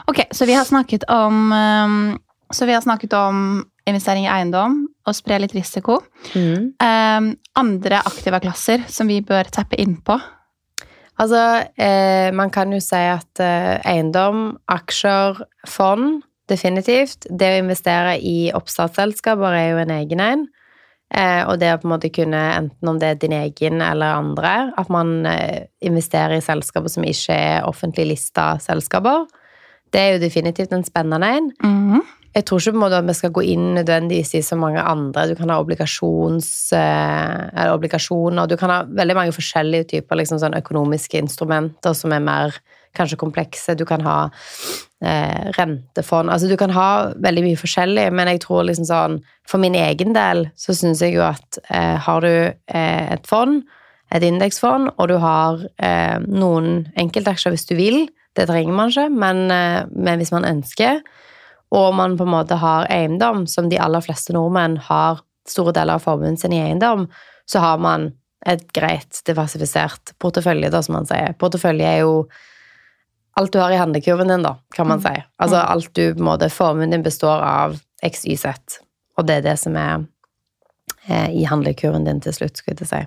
Ok, 0.09 0.23
så 0.33 0.47
vi 0.49 0.55
har 0.57 0.65
snakket 0.65 1.03
om 1.13 1.51
um, 1.53 2.17
Så 2.49 2.65
vi 2.65 2.73
har 2.73 2.81
snakket 2.81 3.13
om 3.13 3.65
investering 3.85 4.25
i 4.25 4.29
eiendom 4.29 4.83
og 5.05 5.15
spre 5.17 5.39
litt 5.41 5.53
risiko. 5.53 5.99
Mm. 6.33 6.73
Um, 6.77 7.29
andre 7.57 8.01
aktiva 8.05 8.39
klasser 8.41 8.85
som 8.89 9.09
vi 9.09 9.19
bør 9.25 9.49
tappe 9.53 9.77
inn 9.81 9.97
på? 10.05 10.17
Altså, 11.21 11.41
eh, 11.79 12.29
man 12.35 12.51
kan 12.51 12.73
jo 12.75 12.79
si 12.83 12.99
at 12.99 13.39
eh, 13.39 13.79
eiendom, 13.87 14.57
aksjer, 14.67 15.39
fond 15.69 16.21
Definitivt. 16.49 17.25
Det 17.29 17.53
å 17.53 17.63
investere 17.63 18.19
i 18.21 18.51
oppstartsselskaper 18.53 19.57
er 19.57 19.71
jo 19.71 19.81
en 19.81 19.93
egen 19.95 20.21
en. 20.21 20.45
Eh, 21.13 21.43
og 21.45 21.59
det 21.61 21.69
å 21.73 21.79
på 21.79 21.87
en 21.87 21.93
måte 21.93 22.11
kunne, 22.13 22.41
enten 22.57 22.89
om 22.89 22.99
det 23.01 23.13
er 23.13 23.21
din 23.21 23.35
egen 23.37 23.81
eller 23.85 24.17
andre, 24.17 24.55
at 24.77 24.89
man 24.93 25.19
eh, 25.29 25.67
investerer 25.85 26.39
i 26.39 26.45
selskaper 26.45 26.91
som 26.91 27.05
ikke 27.05 27.37
er 27.37 27.69
offentlig 27.69 28.07
lista 28.15 28.55
selskaper, 28.61 29.25
det 29.93 30.01
er 30.01 30.15
jo 30.15 30.23
definitivt 30.25 30.73
en 30.73 30.83
spennende 30.83 31.27
en. 31.37 31.51
Mm 31.63 31.91
-hmm. 31.91 32.01
Jeg 32.35 32.45
tror 32.45 32.59
ikke 32.59 32.71
på 32.71 32.75
en 32.75 32.83
måte 32.83 32.97
at 32.97 33.07
vi 33.07 33.13
skal 33.13 33.31
gå 33.31 33.41
inn 33.41 33.75
nødvendigvis 33.75 34.35
i 34.35 34.41
så 34.41 34.55
mange 34.55 34.81
andre. 34.81 35.29
Du 35.29 35.35
kan 35.35 35.49
ha 35.49 35.59
eh, 35.59 37.73
obligasjoner 37.73 38.47
Du 38.47 38.57
kan 38.57 38.69
ha 38.69 38.83
veldig 38.83 39.15
mange 39.15 39.31
forskjellige 39.31 39.83
typer 39.83 40.15
liksom 40.15 40.39
sånn 40.39 40.57
økonomiske 40.57 41.17
instrumenter 41.17 41.93
som 41.93 42.11
er 42.11 42.19
mer 42.19 42.53
kanskje 42.93 43.17
komplekse. 43.17 43.75
Du 43.75 43.85
kan 43.85 44.01
ha 44.01 44.29
eh, 45.03 45.51
rentefond 45.57 46.31
Altså 46.31 46.49
du 46.49 46.55
kan 46.59 46.73
ha 46.75 47.11
veldig 47.23 47.43
mye 47.45 47.59
forskjellig, 47.59 48.09
men 48.15 48.31
jeg 48.31 48.43
tror 48.45 48.67
liksom 48.67 48.87
sånn 48.89 49.17
For 49.47 49.61
min 49.61 49.75
egen 49.79 50.15
del 50.15 50.47
så 50.59 50.75
syns 50.77 51.03
jeg 51.03 51.17
jo 51.17 51.25
at 51.27 51.59
eh, 51.69 51.95
har 52.05 52.21
du 52.25 52.31
eh, 52.31 53.05
et 53.15 53.27
fond, 53.27 53.63
et 54.13 54.23
indeksfond, 54.23 54.91
og 54.95 55.09
du 55.11 55.17
har 55.21 55.65
eh, 55.83 56.17
noen 56.25 56.87
enkeltaksjer 56.95 57.55
hvis 57.55 57.67
du 57.69 57.75
vil, 57.79 58.05
det 58.35 58.47
trenger 58.49 58.75
man 58.75 58.91
ikke, 58.91 59.09
men, 59.11 59.45
eh, 59.51 59.83
men 59.91 60.21
hvis 60.21 60.33
man 60.35 60.47
ønsker 60.47 61.01
og 61.75 61.95
man 61.97 62.17
på 62.17 62.25
en 62.25 62.33
måte 62.33 62.57
har 62.61 62.87
eiendom, 62.93 63.45
som 63.49 63.69
de 63.69 63.79
aller 63.81 64.03
fleste 64.05 64.35
nordmenn 64.35 64.77
har 64.87 65.23
store 65.49 65.73
deler 65.75 65.97
av 65.97 66.05
formuen 66.05 66.37
sin 66.37 66.53
i 66.55 66.61
eiendom, 66.61 67.07
så 67.49 67.61
har 67.61 67.81
man 67.81 68.11
et 68.45 68.63
greit 68.77 69.21
diversifisert 69.25 70.13
portefølje, 70.21 70.69
da, 70.73 70.81
som 70.85 70.99
man 70.99 71.07
sier. 71.09 71.33
Portefølje 71.41 71.87
er 71.89 72.03
jo 72.03 72.25
alt 73.39 73.53
du 73.53 73.59
har 73.59 73.71
i 73.71 73.79
handlekurven 73.79 74.31
din, 74.31 74.43
da, 74.45 74.55
kan 74.75 74.87
man 74.87 75.01
si. 75.03 75.13
Altså 75.43 75.61
alt 75.61 75.91
du 75.97 76.21
måte 76.23 76.49
Formuen 76.53 76.93
din 76.93 77.03
består 77.03 77.43
av 77.43 77.79
x, 78.03 78.25
y, 78.25 78.37
z. 78.39 78.79
Og 79.17 79.27
det 79.27 79.39
er 79.39 79.47
det 79.49 79.55
som 79.59 79.75
er 79.79 80.05
eh, 81.07 81.31
i 81.41 81.43
handlekurven 81.47 82.07
din 82.07 82.21
til 82.23 82.35
slutt, 82.35 82.61
skulle 82.61 82.79
jeg 82.79 82.91
si. 82.91 83.01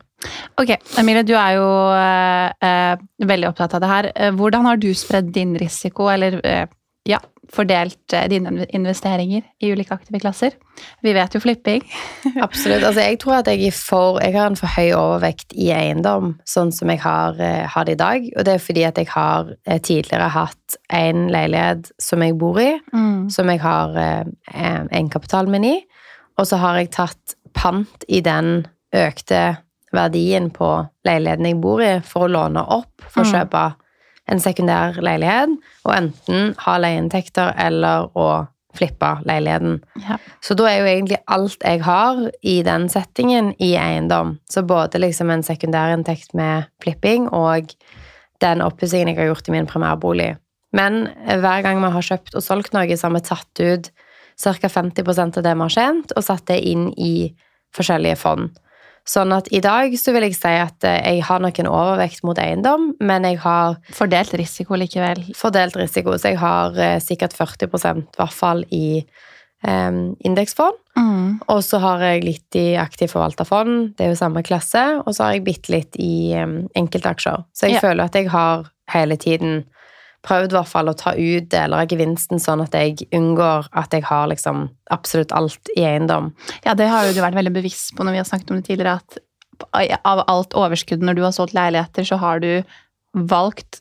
Ok, 0.60 0.74
Emilie, 1.00 1.24
du 1.24 1.34
er 1.38 1.56
jo 1.56 1.68
eh, 1.94 2.68
eh, 2.68 3.06
veldig 3.30 3.50
opptatt 3.50 3.78
av 3.78 3.84
det 3.84 3.90
her. 3.92 4.10
Eh, 4.14 4.34
Hvordan 4.36 4.68
har 4.68 4.80
du 4.80 4.90
spredd 4.96 5.32
din 5.36 5.56
risiko, 5.60 6.10
eller 6.12 6.40
eh, 6.44 6.66
ja, 7.08 7.20
fordelt 7.52 8.12
eh, 8.12 8.26
dine 8.30 8.66
investeringer 8.76 9.42
i 9.60 9.72
ulike 9.72 9.94
aktive 9.94 10.20
klasser? 10.20 10.56
Vi 11.02 11.12
vet 11.16 11.34
jo 11.34 11.40
flipping. 11.42 11.84
Absolutt. 12.46 12.84
Altså, 12.84 13.02
jeg 13.02 13.18
tror 13.22 13.38
at 13.40 13.50
jeg, 13.50 13.72
for, 13.74 14.20
jeg 14.22 14.36
har 14.36 14.50
en 14.50 14.58
for 14.58 14.70
høy 14.76 14.92
overvekt 14.96 15.54
i 15.56 15.70
eiendom, 15.74 16.36
sånn 16.48 16.72
som 16.74 16.92
jeg 16.92 17.02
har, 17.04 17.38
eh, 17.42 17.64
har 17.68 17.88
det 17.88 17.96
i 17.96 18.02
dag. 18.02 18.28
Og 18.36 18.46
det 18.46 18.56
er 18.56 18.64
fordi 18.64 18.84
at 18.88 19.00
jeg 19.00 19.10
har 19.14 19.52
eh, 19.66 19.80
tidligere 19.80 20.30
hatt 20.34 20.78
en 20.94 21.28
leilighet 21.32 21.92
som 22.02 22.22
jeg 22.24 22.36
bor 22.38 22.60
i, 22.62 22.70
som 23.32 23.50
jeg 23.50 23.62
har 23.64 23.96
eh, 24.02 24.24
egenkapitalen 24.54 25.54
min 25.54 25.68
i. 25.72 25.76
Og 26.38 26.46
så 26.46 26.60
har 26.62 26.78
jeg 26.78 26.92
tatt 26.94 27.34
pant 27.56 28.06
i 28.08 28.20
den 28.22 28.62
økte 28.94 29.58
verdien 29.92 30.50
på 30.52 30.68
leiligheten 31.08 31.48
jeg 31.48 31.60
bor 31.60 31.82
i, 31.82 31.98
for 32.04 32.26
å 32.26 32.32
låne 32.32 32.62
opp 32.76 33.08
for 33.08 33.24
å 33.24 33.30
kjøpe 33.32 33.68
Mm. 33.72 33.84
En 34.28 34.40
sekundær 34.42 34.98
leilighet, 35.02 35.56
og 35.86 35.92
enten 35.94 36.54
ha 36.64 36.76
leieinntekter 36.80 37.54
eller 37.56 38.10
å 38.18 38.28
flippe 38.78 39.08
leiligheten. 39.26 39.78
Ja. 40.04 40.18
Så 40.44 40.54
da 40.58 40.68
er 40.70 40.82
jo 40.82 40.90
egentlig 40.90 41.20
alt 41.32 41.64
jeg 41.64 41.82
har 41.86 42.20
i 42.46 42.58
den 42.66 42.86
settingen, 42.92 43.54
i 43.58 43.72
eiendom. 43.80 44.36
Så 44.50 44.62
både 44.62 45.00
liksom 45.02 45.32
en 45.32 45.42
sekundærinntekt 45.46 46.36
med 46.38 46.68
flipping 46.82 47.30
og 47.34 47.72
den 48.44 48.62
oppussingen 48.62 49.10
jeg 49.10 49.18
har 49.22 49.32
gjort 49.32 49.48
i 49.48 49.56
min 49.56 49.66
primærbolig. 49.66 50.36
Men 50.76 51.08
hver 51.24 51.64
gang 51.64 51.80
vi 51.80 51.90
har 51.94 52.08
kjøpt 52.10 52.36
og 52.36 52.44
solgt 52.44 52.76
noe, 52.76 52.96
så 52.96 53.08
har 53.08 53.16
vi 53.16 53.24
tatt 53.24 53.64
ut 53.64 53.90
ca. 54.38 54.68
50 54.68 55.08
av 55.24 55.42
det 55.42 55.54
vi 55.54 55.64
har 55.64 55.74
tjent, 55.74 56.12
og 56.14 56.24
satt 56.24 56.46
det 56.52 56.60
inn 56.68 56.90
i 56.94 57.32
forskjellige 57.74 58.20
fond. 58.20 58.52
Sånn 59.08 59.32
at 59.32 59.46
i 59.56 59.60
dag 59.64 59.94
så 59.96 60.12
vil 60.12 60.26
jeg 60.26 60.34
si 60.36 60.50
at 60.52 60.84
eh, 60.84 60.98
jeg 61.14 61.22
har 61.24 61.40
nok 61.40 61.58
en 61.62 61.70
overvekt 61.72 62.20
mot 62.28 62.36
eiendom, 62.38 62.90
men 63.00 63.24
jeg 63.24 63.38
har 63.40 63.78
Fordelt 63.96 64.34
risiko 64.36 64.76
likevel. 64.76 65.22
fordelt 65.34 65.76
risiko, 65.80 66.12
så 66.20 66.34
jeg 66.34 66.38
har 66.42 66.76
eh, 66.76 66.98
sikkert 67.00 67.32
40 67.32 67.70
i 67.96 68.04
hvert 68.18 68.36
fall 68.36 68.64
i 68.70 69.00
eh, 69.64 69.96
indeksfond. 70.28 70.76
Mm. 70.98 71.40
Og 71.48 71.62
så 71.64 71.78
har 71.80 72.02
jeg 72.04 72.24
litt 72.26 72.58
i 72.58 72.66
aktiv 72.76 73.08
forvalterfond, 73.14 73.94
det 73.96 74.04
er 74.06 74.12
jo 74.12 74.20
samme 74.20 74.42
klasse, 74.44 74.84
og 75.06 75.14
så 75.16 75.24
har 75.28 75.38
jeg 75.38 75.44
bitte 75.46 75.72
litt 75.72 75.96
i 76.02 76.34
um, 76.36 76.66
enkeltaksjer. 76.76 77.44
Så 77.54 77.68
jeg 77.70 77.78
Ja. 77.78 77.80
føler 77.88 78.04
at 78.10 78.14
jeg 78.18 78.28
har 78.32 78.66
hele 78.92 79.16
tiden 79.16 79.64
prøvd 80.28 80.52
i 80.52 80.58
hvert 80.58 80.70
fall 80.70 80.92
å 80.92 80.96
ta 80.98 81.14
ut 81.16 81.48
deler 81.52 81.82
av 81.82 81.88
gevinsten, 81.90 82.40
sånn 82.42 82.62
at 82.66 82.76
jeg 82.76 83.08
unngår 83.16 83.70
at 83.80 83.96
jeg 83.96 84.04
har 84.08 84.28
liksom 84.30 84.66
absolutt 84.94 85.32
alt 85.36 85.72
i 85.76 85.86
eiendom. 85.88 86.32
Ja, 86.66 86.76
det 86.78 86.90
har 86.92 87.08
jo 87.08 87.16
du 87.16 87.22
vært 87.24 87.38
veldig 87.38 87.54
bevisst 87.56 87.94
på 87.96 88.04
når 88.04 88.18
vi 88.18 88.22
har 88.22 88.28
snakket 88.28 88.52
om 88.52 88.60
det 88.60 88.68
tidligere, 88.68 88.98
at 89.00 89.18
av 90.06 90.22
alt 90.30 90.54
overskuddet 90.54 91.06
når 91.06 91.18
du 91.18 91.24
har 91.26 91.34
solgt 91.34 91.56
leiligheter, 91.56 92.06
så 92.06 92.20
har 92.20 92.44
du 92.44 92.52
valgt 93.28 93.80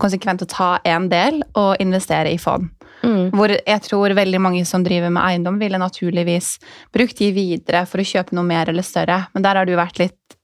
konsekvent 0.00 0.44
å 0.44 0.50
ta 0.50 0.70
en 0.84 1.08
del 1.08 1.40
og 1.56 1.80
investere 1.80 2.34
i 2.34 2.40
fond. 2.40 2.68
Hvor 3.06 3.52
jeg 3.52 3.82
tror 3.84 4.14
veldig 4.18 4.40
mange 4.42 4.64
som 4.66 4.82
driver 4.84 5.12
med 5.14 5.22
eiendom, 5.22 5.60
ville 5.60 5.78
naturligvis 5.78 6.56
brukt 6.94 7.18
de 7.20 7.30
videre 7.36 7.84
for 7.86 8.02
å 8.02 8.06
kjøpe 8.08 8.34
noe 8.34 8.46
mer 8.48 8.72
eller 8.72 8.86
større. 8.86 9.20
Men 9.34 9.44
der 9.46 9.60
har 9.60 9.68
du 9.68 9.76
vært 9.78 10.00
litt 10.00 10.35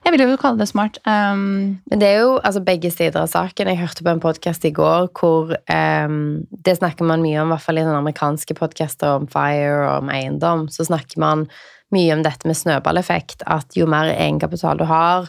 Jeg 0.00 0.14
vil 0.14 0.22
jo 0.24 0.38
kalle 0.40 0.58
det 0.58 0.68
smart. 0.70 0.96
Um, 1.04 1.80
Men 1.90 2.00
det 2.00 2.08
er 2.08 2.22
jo 2.22 2.38
altså, 2.38 2.62
begge 2.64 2.90
sider 2.90 3.20
av 3.20 3.28
saken. 3.28 3.68
Jeg 3.68 3.80
hørte 3.82 4.04
på 4.04 4.12
en 4.12 4.22
podkast 4.22 4.64
i 4.64 4.72
går 4.72 5.10
hvor 5.18 5.52
um, 5.70 6.46
Det 6.50 6.78
snakker 6.78 7.04
man 7.04 7.22
mye 7.22 7.42
om, 7.42 7.50
i 7.50 7.54
hvert 7.54 7.66
fall 7.66 7.78
i 7.78 7.84
den 7.84 7.94
amerikanske 7.94 8.56
podkaster 8.56 9.20
om 9.20 9.28
fire 9.28 9.84
og 9.84 10.04
om 10.04 10.10
eiendom. 10.14 10.68
Så 10.72 10.88
snakker 10.88 11.20
man 11.20 11.46
mye 11.92 12.14
om 12.16 12.24
dette 12.24 12.48
med 12.48 12.56
snøballeffekt. 12.56 13.44
At 13.46 13.76
jo 13.76 13.88
mer 13.90 14.12
egenkapital 14.14 14.80
du 14.80 14.86
har, 14.88 15.28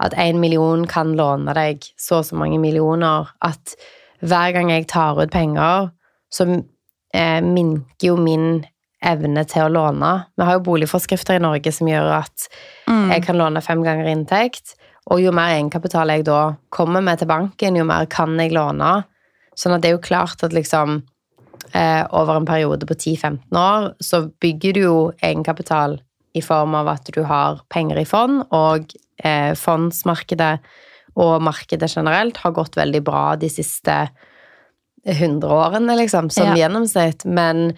at 0.00 0.16
én 0.20 0.40
million 0.40 0.86
kan 0.88 1.14
låne 1.16 1.54
deg 1.56 1.84
så 2.00 2.20
og 2.20 2.28
så 2.28 2.36
mange 2.36 2.60
millioner. 2.60 3.32
At 3.40 3.76
hver 4.20 4.52
gang 4.52 4.70
jeg 4.72 4.88
tar 4.92 5.16
ut 5.20 5.32
penger, 5.32 5.90
så 6.32 6.46
eh, 7.14 7.40
minker 7.40 8.12
jo 8.12 8.16
min 8.20 8.66
evne 9.02 9.44
til 9.48 9.64
å 9.64 9.72
låne. 9.72 10.10
Vi 10.36 10.44
har 10.44 10.58
jo 10.58 10.64
boligforskrifter 10.66 11.38
i 11.38 11.42
Norge 11.42 11.72
som 11.72 11.88
gjør 11.88 12.10
at 12.18 12.48
mm, 12.90 13.06
jeg 13.14 13.24
kan 13.24 13.38
låne 13.40 13.62
fem 13.64 13.80
ganger 13.84 14.10
inntekt, 14.12 14.74
og 15.10 15.22
jo 15.22 15.32
mer 15.34 15.54
egenkapital 15.56 16.12
jeg 16.12 16.26
da 16.28 16.40
kommer 16.74 17.00
med 17.04 17.18
til 17.22 17.30
banken, 17.30 17.78
jo 17.80 17.86
mer 17.88 18.04
kan 18.12 18.36
jeg 18.38 18.52
låne. 18.52 19.00
Sånn 19.58 19.74
at 19.76 19.82
det 19.82 19.90
er 19.90 19.96
jo 19.96 20.04
klart 20.04 20.44
at 20.46 20.52
liksom 20.54 21.00
eh, 21.72 22.04
over 22.12 22.36
en 22.36 22.46
periode 22.48 22.86
på 22.86 22.94
10-15 22.94 23.56
år 23.58 23.90
så 24.04 24.26
bygger 24.40 24.76
du 24.76 24.80
jo 24.84 24.98
egenkapital 25.24 25.98
i 26.36 26.42
form 26.44 26.76
av 26.78 26.92
at 26.92 27.08
du 27.10 27.22
har 27.26 27.64
penger 27.72 27.98
i 27.98 28.06
fond, 28.06 28.44
og 28.54 28.92
eh, 29.24 29.52
fondsmarkedet 29.58 30.52
og 31.20 31.40
markedet 31.42 31.88
generelt 31.90 32.36
har 32.44 32.52
gått 32.54 32.76
veldig 32.78 33.00
bra 33.02 33.24
de 33.40 33.48
siste 33.50 33.96
100 35.08 35.48
årene, 35.48 35.96
liksom, 35.96 36.28
som 36.30 36.52
Ja. 36.52 36.54
gjennomsnitt. 36.68 37.24
Men 37.24 37.72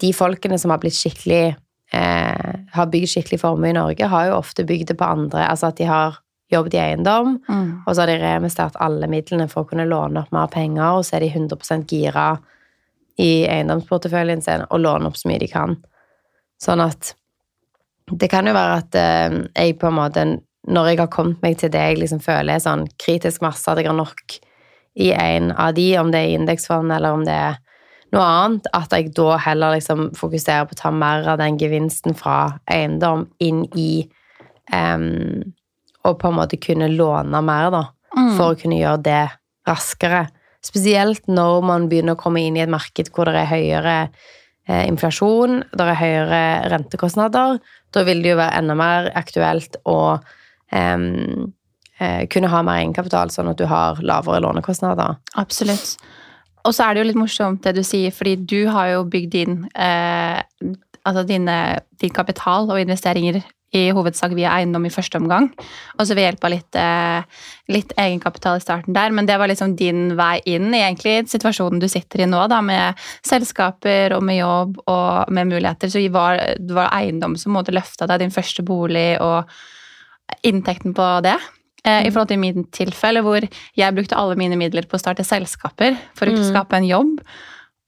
de 0.00 0.12
folkene 0.16 0.56
som 0.58 0.72
har 0.72 0.80
blitt 0.80 0.96
skikkelig 0.96 1.54
eh, 1.92 2.50
har 2.72 2.90
bygd 2.90 3.10
skikkelig 3.12 3.40
formue 3.42 3.70
i 3.70 3.76
Norge, 3.76 4.06
har 4.06 4.28
jo 4.28 4.38
ofte 4.38 4.64
bygd 4.64 4.92
det 4.92 4.98
på 5.00 5.08
andre. 5.08 5.44
Altså 5.46 5.70
at 5.70 5.78
de 5.80 5.88
har 5.90 6.20
jobbet 6.50 6.74
i 6.74 6.82
eiendom, 6.82 7.36
mm. 7.48 7.66
og 7.86 7.94
så 7.94 8.02
har 8.02 8.10
de 8.10 8.18
reinvestert 8.18 8.78
alle 8.82 9.06
midlene 9.10 9.46
for 9.50 9.62
å 9.62 9.70
kunne 9.70 9.86
låne 9.86 10.24
opp 10.24 10.32
mer 10.34 10.50
penger, 10.50 10.98
og 10.98 11.06
så 11.06 11.18
er 11.18 11.26
de 11.26 11.30
100% 11.30 11.86
gira 11.90 12.32
i 13.20 13.46
eiendomsporteføljen 13.46 14.42
sin 14.42 14.66
og 14.66 14.82
låne 14.82 15.10
opp 15.10 15.18
så 15.20 15.30
mye 15.30 15.42
de 15.42 15.50
kan. 15.50 15.76
Sånn 16.60 16.82
at 16.82 17.14
det 18.10 18.30
kan 18.32 18.48
jo 18.48 18.54
være 18.56 18.78
at 18.80 18.98
eh, 18.98 19.40
jeg 19.54 19.78
på 19.78 19.90
en 19.90 19.98
måte, 20.00 20.26
når 20.70 20.90
jeg 20.90 21.02
har 21.04 21.12
kommet 21.12 21.42
meg 21.44 21.58
til 21.60 21.70
det 21.72 21.84
jeg 21.92 22.00
liksom 22.00 22.22
føler 22.24 22.56
er 22.56 22.64
sånn 22.64 22.88
kritisk 23.00 23.44
masse, 23.44 23.70
at 23.70 23.78
jeg 23.78 23.90
har 23.90 23.98
nok 23.98 24.40
i 25.00 25.12
en 25.14 25.52
av 25.54 25.76
de, 25.76 25.86
om 26.00 26.10
det 26.10 26.24
er 26.24 26.34
indeksfond 26.34 26.90
eller 26.92 27.14
om 27.14 27.22
det 27.24 27.36
er 27.36 27.60
noe 28.12 28.24
annet, 28.26 28.66
at 28.74 28.90
jeg 28.96 29.12
da 29.14 29.36
heller 29.38 29.76
liksom 29.76 30.10
fokuserer 30.18 30.66
på 30.66 30.74
å 30.74 30.80
ta 30.80 30.90
mer 30.90 31.28
av 31.30 31.38
den 31.38 31.58
gevinsten 31.60 32.16
fra 32.18 32.58
eiendom 32.70 33.28
inn 33.38 33.64
i 33.78 34.08
um, 34.74 35.52
Og 36.04 36.18
på 36.18 36.28
en 36.30 36.38
måte 36.38 36.56
kunne 36.56 36.88
låne 36.88 37.42
mer, 37.44 37.70
da, 37.70 37.84
Mm. 38.16 38.36
for 38.36 38.54
å 38.54 38.58
kunne 38.58 38.78
gjøre 38.80 39.02
det 39.02 39.30
raskere. 39.68 40.24
Spesielt 40.64 41.28
når 41.28 41.62
man 41.62 41.88
begynner 41.88 42.16
å 42.16 42.18
komme 42.18 42.40
inn 42.42 42.56
i 42.56 42.62
et 42.64 42.68
marked 42.68 43.10
hvor 43.14 43.24
det 43.28 43.36
er 43.36 43.46
høyere 43.46 44.08
eh, 44.66 44.88
inflasjon, 44.88 45.60
det 45.70 45.86
er 45.86 45.94
høyere 46.00 46.40
rentekostnader. 46.72 47.60
Da 47.92 48.02
vil 48.02 48.22
det 48.22 48.32
jo 48.32 48.40
være 48.40 48.58
enda 48.58 48.74
mer 48.74 49.12
aktuelt 49.14 49.76
å 49.86 50.18
eh, 50.72 50.96
kunne 52.32 52.48
ha 52.50 52.62
mer 52.66 52.80
egenkapital, 52.80 53.30
sånn 53.30 53.50
at 53.52 53.58
du 53.60 53.66
har 53.70 54.00
lavere 54.02 54.40
lånekostnader. 54.42 55.18
Absolutt. 55.36 55.96
Og 56.64 56.74
så 56.76 56.86
er 56.86 56.94
det 56.94 57.02
jo 57.02 57.08
litt 57.10 57.20
morsomt 57.20 57.62
det 57.64 57.76
du 57.78 57.84
sier, 57.86 58.12
fordi 58.14 58.36
du 58.36 58.60
har 58.72 58.94
jo 58.94 59.06
bygd 59.08 59.38
inn 59.40 59.56
eh, 59.74 60.40
altså 61.08 61.24
dine, 61.28 61.56
din 62.00 62.12
kapital 62.14 62.68
og 62.68 62.80
investeringer 62.82 63.40
i 63.70 63.84
hovedsak 63.94 64.32
via 64.34 64.50
eiendom 64.56 64.86
i 64.86 64.90
første 64.90 65.18
omgang. 65.20 65.46
Og 65.98 66.06
så 66.06 66.16
ved 66.18 66.26
hjelp 66.26 66.46
av 66.46 66.52
litt, 66.52 66.78
eh, 66.78 67.44
litt 67.70 67.92
egenkapital 67.94 68.58
i 68.58 68.64
starten 68.64 68.96
der. 68.96 69.12
Men 69.14 69.26
det 69.26 69.38
var 69.38 69.48
liksom 69.48 69.76
din 69.78 70.16
vei 70.18 70.40
inn 70.44 70.74
i 70.74 70.82
egentlig 70.82 71.30
situasjonen 71.30 71.78
du 71.80 71.86
sitter 71.88 72.24
i 72.24 72.26
nå, 72.26 72.48
da, 72.50 72.60
med 72.60 72.98
selskaper 73.22 74.16
og 74.16 74.24
med 74.26 74.40
jobb 74.40 74.82
og 74.86 75.30
med 75.30 75.52
muligheter. 75.52 75.88
Så 75.88 76.02
det 76.02 76.12
var, 76.12 76.40
var 76.58 76.90
eiendom 76.98 77.36
som 77.38 77.54
måtte 77.54 77.74
løfte 77.74 78.08
deg, 78.10 78.18
din 78.18 78.34
første 78.34 78.62
bolig 78.66 79.20
og 79.20 79.46
inntekten 80.42 80.94
på 80.94 81.08
det. 81.22 81.38
Eh, 81.84 82.06
I 82.06 82.10
forhold 82.10 82.28
til 82.28 82.38
min 82.38 82.64
tilfelle, 82.76 83.22
hvor 83.24 83.40
jeg 83.76 83.94
brukte 83.96 84.16
alle 84.16 84.36
mine 84.36 84.56
midler 84.60 84.82
på 84.86 84.98
å 84.98 85.00
starte 85.00 85.24
selskaper 85.24 85.96
for 86.14 86.26
å 86.26 86.36
Mm. 86.36 86.44
skape 86.52 86.76
en 86.76 86.84
jobb. 86.88 87.20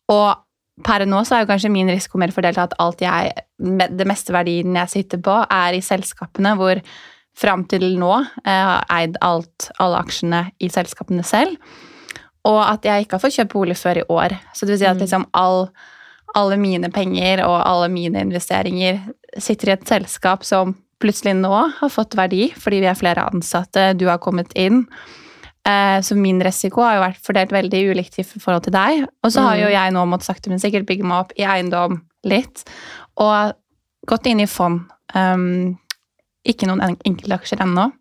Og 0.08 0.36
per 0.82 1.04
nå 1.04 1.20
så 1.26 1.36
er 1.36 1.40
jo 1.44 1.52
kanskje 1.52 1.70
min 1.70 1.88
risiko 1.88 2.18
mer 2.18 2.28
fordelt 2.32 2.58
at 2.58 2.72
alt 2.80 3.00
jeg, 3.00 3.32
det 3.60 4.06
meste 4.06 4.32
verdien 4.32 4.74
jeg 4.74 4.88
sitter 4.88 5.18
på, 5.18 5.46
er 5.50 5.74
i 5.74 5.80
selskapene, 5.84 6.56
hvor 6.56 6.80
fram 7.36 7.64
til 7.64 7.98
nå 7.98 8.26
eh, 8.44 8.50
har 8.50 8.84
jeg 8.88 9.08
eid 9.08 9.16
alt, 9.20 9.70
alle 9.78 9.98
aksjene 10.02 10.50
i 10.60 10.68
selskapene 10.68 11.22
selv. 11.24 11.56
Og 12.44 12.58
at 12.64 12.82
jeg 12.82 13.04
ikke 13.04 13.12
har 13.18 13.20
fått 13.20 13.36
kjøpt 13.38 13.52
bolig 13.52 13.76
før 13.76 13.98
i 14.00 14.06
år. 14.10 14.38
Så 14.54 14.66
det 14.66 14.70
vil 14.74 14.78
si 14.78 14.86
at 14.86 14.96
Mm. 14.96 15.02
liksom 15.02 15.26
all, 15.34 15.68
alle 16.34 16.56
mine 16.56 16.90
penger 16.90 17.44
og 17.46 17.62
alle 17.66 17.88
mine 17.88 18.20
investeringer 18.24 19.00
sitter 19.38 19.68
i 19.68 19.72
et 19.72 19.84
selskap 19.86 20.42
som 20.44 20.74
plutselig 21.02 21.34
nå 21.40 21.50
har 21.80 21.90
fått 21.92 22.14
verdi, 22.18 22.46
fordi 22.58 22.80
vi 22.84 22.88
er 22.90 22.98
flere 22.98 23.26
ansatte, 23.28 23.90
du 23.98 24.06
har 24.08 24.18
kommet 24.22 24.52
inn. 24.58 24.84
Eh, 25.66 26.00
Så 26.02 26.16
min 26.18 26.40
risiko 26.42 26.82
har 26.82 26.96
jo 26.96 27.02
vært 27.04 27.20
fordelt 27.26 27.52
veldig 27.54 27.82
ulikt 27.92 28.18
i 28.18 28.24
forhold 28.26 28.64
til 28.64 28.72
deg. 28.74 29.04
Og 29.22 29.30
så 29.30 29.42
har 29.44 29.56
Mm. 29.56 29.62
jo 29.62 29.68
jeg 29.74 29.92
nå 29.92 30.06
måttet 30.08 30.26
sakte, 30.30 30.48
men 30.48 30.58
sikkert 30.58 30.86
bygge 30.86 31.04
meg 31.04 31.18
opp 31.26 31.32
i 31.38 31.42
eiendom 31.46 32.00
litt. 32.24 32.64
Og 33.18 33.52
gått 34.08 34.26
inn 34.26 34.40
i 34.40 34.46
fond. 34.46 34.80
Um, 35.14 35.78
ikke 36.46 36.66
noen 36.66 36.96
enkeltaksjer 37.06 37.60
ennå. 37.60 37.92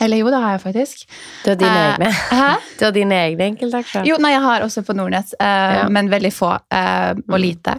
Eller 0.00 0.16
jo, 0.18 0.26
det 0.32 0.40
har 0.42 0.56
jeg 0.58 0.62
faktisk. 0.64 1.06
Du 1.44 1.50
har 1.50 1.56
dine 1.56 1.76
Eh, 1.76 1.94
egne. 1.94 2.10
Hæ? 2.10 2.56
Du 2.78 2.84
har 2.86 2.92
dine 2.92 3.12
egne 3.12 3.46
enkeltaksjer. 3.52 4.04
Jo, 4.08 4.16
nei, 4.18 4.32
jeg 4.32 4.40
har 4.42 4.60
også 4.62 4.82
på 4.82 4.94
Nordnett, 4.96 5.34
eh, 5.38 5.74
Ja. 5.82 5.88
men 5.88 6.08
veldig 6.10 6.32
få 6.32 6.58
eh, 6.72 7.14
og 7.28 7.38
lite. 7.38 7.78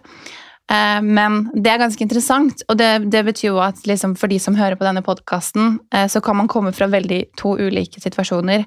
Eh, 0.72 1.02
men 1.04 1.44
det 1.54 1.74
er 1.74 1.82
ganske 1.82 2.04
interessant, 2.06 2.64
og 2.72 2.78
det, 2.80 2.90
det 3.12 3.26
betyr 3.28 3.50
jo 3.50 3.60
at 3.64 3.82
liksom, 3.90 4.16
for 4.20 4.32
de 4.32 4.40
som 4.40 4.56
hører 4.56 4.78
på 4.80 4.88
denne 4.88 5.04
podkasten, 5.04 5.80
eh, 5.94 6.08
så 6.12 6.22
kan 6.24 6.40
man 6.40 6.50
komme 6.52 6.72
fra 6.76 6.88
veldig 6.92 7.24
to 7.40 7.58
ulike 7.60 8.04
situasjoner. 8.04 8.64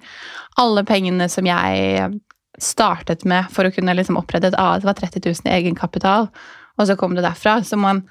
Alle 0.61 0.85
pengene 0.89 1.31
som 1.33 1.49
jeg 1.49 2.11
startet 2.61 3.25
med 3.29 3.49
for 3.53 3.67
å 3.67 3.73
kunne 3.75 3.97
liksom, 3.97 4.19
opprette 4.21 4.53
et 4.53 4.59
AS, 4.61 4.85
var 4.85 4.99
30 4.99 5.25
000 5.25 5.49
i 5.49 5.57
egenkapital, 5.57 6.29
og 6.75 6.91
så 6.91 6.99
kom 6.99 7.17
det 7.17 7.25
derfra. 7.25 7.61
Så 7.65 7.79
man, 7.81 8.05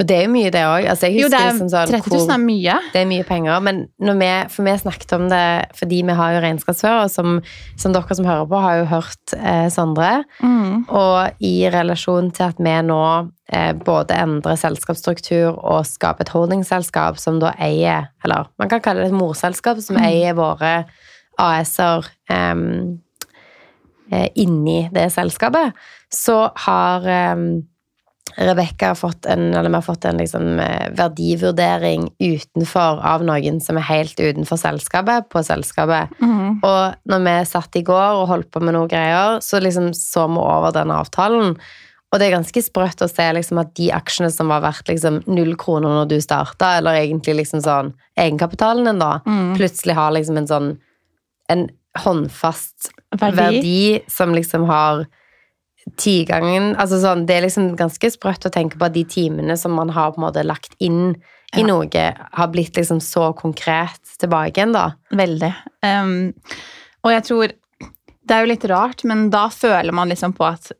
Og 0.00 0.06
det 0.08 0.16
er 0.16 0.22
jo 0.24 0.30
mye, 0.32 0.50
det 0.50 0.62
òg. 0.64 0.86
Altså, 0.88 1.08
jo, 1.12 1.28
det 1.28 1.36
er, 1.36 1.50
liksom 1.52 1.68
sånn 1.68 1.90
30 1.90 2.08
000 2.14 2.32
er 2.32 2.40
mye. 2.40 2.76
Det 2.94 3.00
er 3.02 3.08
mye 3.10 3.26
penger, 3.28 3.58
men 3.64 3.82
når 4.00 4.16
vi, 4.22 4.30
for 4.54 4.66
vi 4.66 4.72
snakket 4.80 5.12
om 5.18 5.26
det 5.30 5.42
fordi 5.78 5.98
vi 6.08 6.16
har 6.16 6.32
jo 6.32 6.40
regnskapsfører, 6.46 7.10
som, 7.12 7.38
som 7.80 7.92
dere 7.94 8.16
som 8.16 8.28
hører 8.28 8.48
på, 8.48 8.62
har 8.64 8.80
jo 8.80 8.88
hørt 8.94 9.34
eh, 9.36 9.68
Sondre. 9.74 10.24
Mm. 10.40 10.88
Og 10.88 11.44
i 11.44 11.54
relasjon 11.72 12.32
til 12.34 12.48
at 12.48 12.62
vi 12.62 12.74
nå 12.88 13.02
eh, 13.52 13.72
både 13.84 14.16
endrer 14.24 14.56
selskapsstruktur 14.60 15.58
og 15.60 15.84
skaper 15.86 16.24
et 16.24 16.34
holdingselskap 16.34 17.20
som 17.20 17.38
da 17.42 17.52
eier, 17.60 18.08
eller 18.24 18.48
man 18.58 18.72
kan 18.72 18.82
kalle 18.84 19.04
det 19.04 19.12
et 19.12 19.20
morselskap, 19.20 19.82
som 19.84 20.00
Mm. 20.00 20.06
eier 20.08 20.34
våre 20.38 20.72
AS-er 21.38 22.08
eh, 22.32 22.56
inni 24.40 24.88
det 24.92 25.06
selskapet, 25.14 25.76
så 26.12 26.50
har 26.66 27.06
Rebekka 28.32 28.94
fått 28.96 29.26
en, 29.28 29.50
eller 29.54 29.68
vi 29.68 29.74
har 29.74 29.84
fått 29.84 30.04
en 30.08 30.16
liksom, 30.16 30.58
eh, 30.62 30.88
verdivurdering 30.96 32.06
utenfor 32.22 33.02
av 33.04 33.24
noen 33.28 33.60
som 33.60 33.76
er 33.76 33.84
helt 33.90 34.16
utenfor 34.20 34.56
selskapet, 34.56 35.28
på 35.28 35.42
selskapet. 35.44 36.08
Mm. 36.22 36.60
Og 36.64 36.94
når 37.12 37.24
vi 37.26 37.34
satt 37.50 37.76
i 37.76 37.82
går 37.84 38.22
og 38.22 38.28
holdt 38.30 38.50
på 38.54 38.62
med 38.64 38.72
noen 38.74 38.88
greier, 38.88 39.40
så 39.44 39.60
liksom 39.60 39.92
så 39.94 40.28
vi 40.32 40.40
over 40.40 40.72
den 40.72 40.94
avtalen. 40.94 41.56
Og 42.12 42.18
det 42.20 42.26
er 42.28 42.34
ganske 42.38 42.62
sprøtt 42.64 43.04
å 43.04 43.08
se 43.08 43.24
liksom 43.32 43.60
at 43.60 43.74
de 43.74 43.90
aksjene 43.92 44.30
som 44.32 44.48
var 44.52 44.60
verdt 44.64 44.88
liksom 44.88 45.22
null 45.26 45.54
kroner 45.56 45.88
når 45.88 46.08
du 46.08 46.18
starta, 46.20 46.78
eller 46.78 47.00
egentlig 47.02 47.38
liksom 47.42 47.60
sånn 47.64 47.92
egenkapitalen 48.20 48.84
din, 48.84 48.98
da, 48.98 49.20
Mm. 49.26 49.56
plutselig 49.56 49.94
har 49.94 50.12
liksom 50.12 50.36
en 50.38 50.46
sånn 50.46 50.78
en 51.48 51.68
håndfast 51.98 52.90
Verdi. 53.12 53.36
verdi, 53.36 54.02
som 54.08 54.32
liksom 54.32 54.64
har 54.66 55.06
tigangen 55.98 56.72
Altså 56.76 57.00
sånn, 57.02 57.26
det 57.26 57.36
er 57.36 57.46
liksom 57.46 57.72
ganske 57.78 58.10
sprøtt 58.14 58.46
å 58.46 58.52
tenke 58.54 58.78
på 58.78 58.86
at 58.86 58.94
de 58.94 59.04
timene 59.08 59.56
som 59.58 59.74
man 59.76 59.90
har 59.94 60.12
på 60.12 60.20
en 60.20 60.26
måte 60.28 60.44
lagt 60.46 60.76
inn 60.78 61.16
i 61.52 61.60
Ja. 61.60 61.66
noe, 61.66 62.04
har 62.32 62.48
blitt 62.48 62.76
liksom 62.76 63.00
så 63.04 63.34
konkret 63.36 64.00
tilbake 64.18 64.56
igjen, 64.56 64.72
da. 64.72 64.94
Veldig. 65.12 65.50
Um, 65.84 66.32
og 67.04 67.10
jeg 67.12 67.24
tror 67.28 67.52
Det 68.24 68.36
er 68.36 68.46
jo 68.46 68.52
litt 68.52 68.64
rart, 68.70 69.02
men 69.04 69.30
da 69.30 69.48
føler 69.50 69.92
man 69.92 70.08
liksom 70.08 70.32
på 70.32 70.46
at 70.46 70.70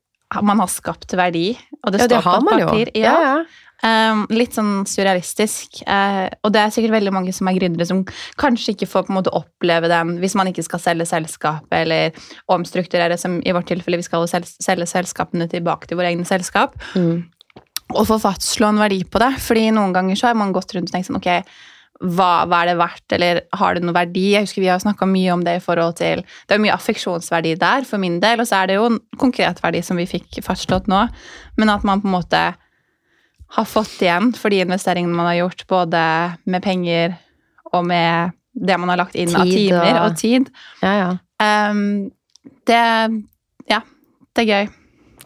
man 0.40 0.61
har 0.61 0.68
skapt 0.68 1.11
verdi. 1.18 1.59
Og 1.85 1.92
det 1.92 2.00
Ja, 2.00 2.06
det 2.06 2.23
står 2.23 2.23
på 2.23 2.52
et 2.54 2.68
papir. 2.68 2.90
Ja, 2.94 3.14
ja. 3.21 3.44
Um, 3.83 4.29
litt 4.31 4.55
sånn 4.55 4.85
surrealistisk. 4.87 5.81
Eh, 5.91 6.29
og 6.47 6.53
det 6.55 6.61
er 6.62 6.71
sikkert 6.71 6.95
veldig 6.95 7.12
mange 7.17 7.33
som 7.35 7.49
er 7.51 7.57
gründere 7.57 7.89
som 7.89 8.05
kanskje 8.39 8.77
ikke 8.77 8.87
får 8.87 9.09
på 9.09 9.11
en 9.11 9.19
måte 9.19 9.33
oppleve 9.35 9.91
den 9.91 10.21
hvis 10.23 10.37
man 10.39 10.47
ikke 10.53 10.62
skal 10.62 10.83
selge 10.85 11.09
selskapet 11.11 11.81
eller 11.81 12.23
omstrukturere, 12.55 13.19
som 13.19 13.41
i 13.43 13.55
vårt 13.55 13.67
tilfelle 13.73 13.99
vi 13.99 14.07
skal 14.07 14.29
selge 14.31 14.87
selskapene 14.87 15.51
tilbake 15.51 15.91
til 15.91 15.99
våre 15.99 16.12
egne 16.12 16.29
selskap. 16.29 16.79
Mm. 16.95 17.25
Og 17.93 18.06
få 18.06 18.21
fastslå 18.23 18.71
en 18.71 18.80
verdi 18.85 19.02
på 19.02 19.19
det. 19.19 19.35
fordi 19.43 19.67
noen 19.75 19.93
ganger 19.97 20.17
så 20.17 20.30
har 20.30 20.39
man 20.39 20.54
gått 20.54 20.76
rundt 20.76 20.93
og 20.93 20.95
tenkt 20.95 21.11
sånn 21.11 21.19
ok, 21.19 21.33
hva, 22.02 22.30
hva 22.47 22.63
er 22.63 22.71
det 22.71 22.78
verdt, 22.78 23.13
eller 23.15 23.45
har 23.59 23.75
det 23.75 23.83
noe 23.85 23.95
verdi? 23.95 24.33
Jeg 24.33 24.47
husker 24.47 24.63
Vi 24.63 24.71
har 24.71 24.80
snakka 24.83 25.06
mye 25.06 25.35
om 25.35 25.43
det 25.45 25.59
i 25.59 25.63
forhold 25.63 25.99
til 25.99 26.23
Det 26.23 26.56
er 26.56 26.63
mye 26.63 26.75
affeksjonsverdi 26.75 27.59
der 27.61 27.87
for 27.87 28.02
min 28.02 28.21
del, 28.23 28.43
og 28.43 28.49
så 28.49 28.63
er 28.63 28.71
det 28.71 28.78
jo 28.78 28.89
en 28.89 28.99
konkret 29.19 29.59
verdi 29.63 29.83
som 29.83 29.99
vi 29.99 30.06
fikk 30.11 30.39
fastslått 30.47 30.91
nå. 30.91 31.04
Men 31.59 31.75
at 31.75 31.87
man 31.87 32.02
på 32.02 32.11
en 32.11 32.21
måte 32.21 32.43
har 33.52 33.67
fått 33.69 34.00
igjen 34.00 34.30
for 34.36 34.52
de 34.52 34.62
investeringene 34.65 35.15
man 35.17 35.28
har 35.28 35.43
gjort, 35.43 35.67
både 35.69 36.02
med 36.49 36.65
penger 36.65 37.17
og 37.73 37.84
med 37.88 38.32
det 38.52 38.76
man 38.80 38.93
har 38.93 39.00
lagt 39.00 39.17
inn 39.17 39.32
av 39.36 39.49
timer 39.49 39.97
og- 40.00 40.10
og 40.10 40.17
tid. 40.17 40.50
ja, 40.82 40.93
ja. 41.43 41.71
Um, 41.71 42.10
det 42.67 43.25
Ja, 43.69 43.80
det 44.34 44.43
er 44.43 44.52
gøy. 44.52 44.69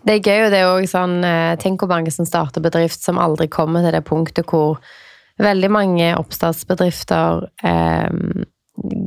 Det 0.06 0.14
er 0.14 0.20
gøy, 0.20 0.44
og 0.46 0.50
det 0.52 0.58
er 0.60 0.66
jo 0.66 0.86
sånn 0.86 1.24
eh, 1.24 1.56
Tenk 1.56 1.80
hvor 1.80 1.88
mange 1.88 2.12
som 2.12 2.26
starter 2.28 2.60
bedrift 2.62 3.02
som 3.02 3.18
aldri 3.18 3.48
kommer 3.48 3.82
til 3.82 3.92
det 3.92 4.04
punktet 4.04 4.46
hvor 4.46 4.78
veldig 5.38 5.70
mange 5.70 6.14
oppstartsbedrifter 6.16 7.48
um, 7.64 8.44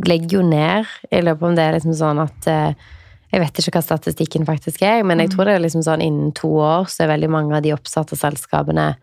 legger 0.05 0.39
jo 0.39 0.41
ned 0.41 0.85
i 1.11 1.21
løpet 1.21 1.43
av 1.43 1.55
det 1.55 1.63
er 1.63 1.77
liksom 1.77 1.95
sånn 1.97 2.19
at 2.19 2.47
uh, 2.47 2.73
Jeg 3.31 3.41
vet 3.41 3.61
ikke 3.61 3.75
hva 3.77 3.81
statistikken 3.85 4.45
faktisk 4.45 4.81
er, 4.81 5.03
men 5.03 5.19
jeg 5.19 5.29
tror 5.29 5.45
det 5.45 5.55
er 5.55 5.59
liksom 5.61 5.83
sånn 5.85 6.01
innen 6.01 6.31
to 6.33 6.49
år 6.49 6.87
så 6.89 7.03
er 7.03 7.11
veldig 7.13 7.29
mange 7.29 7.55
av 7.55 7.61
de 7.61 7.73
oppsatte 7.75 8.17
selskapene 8.17 8.95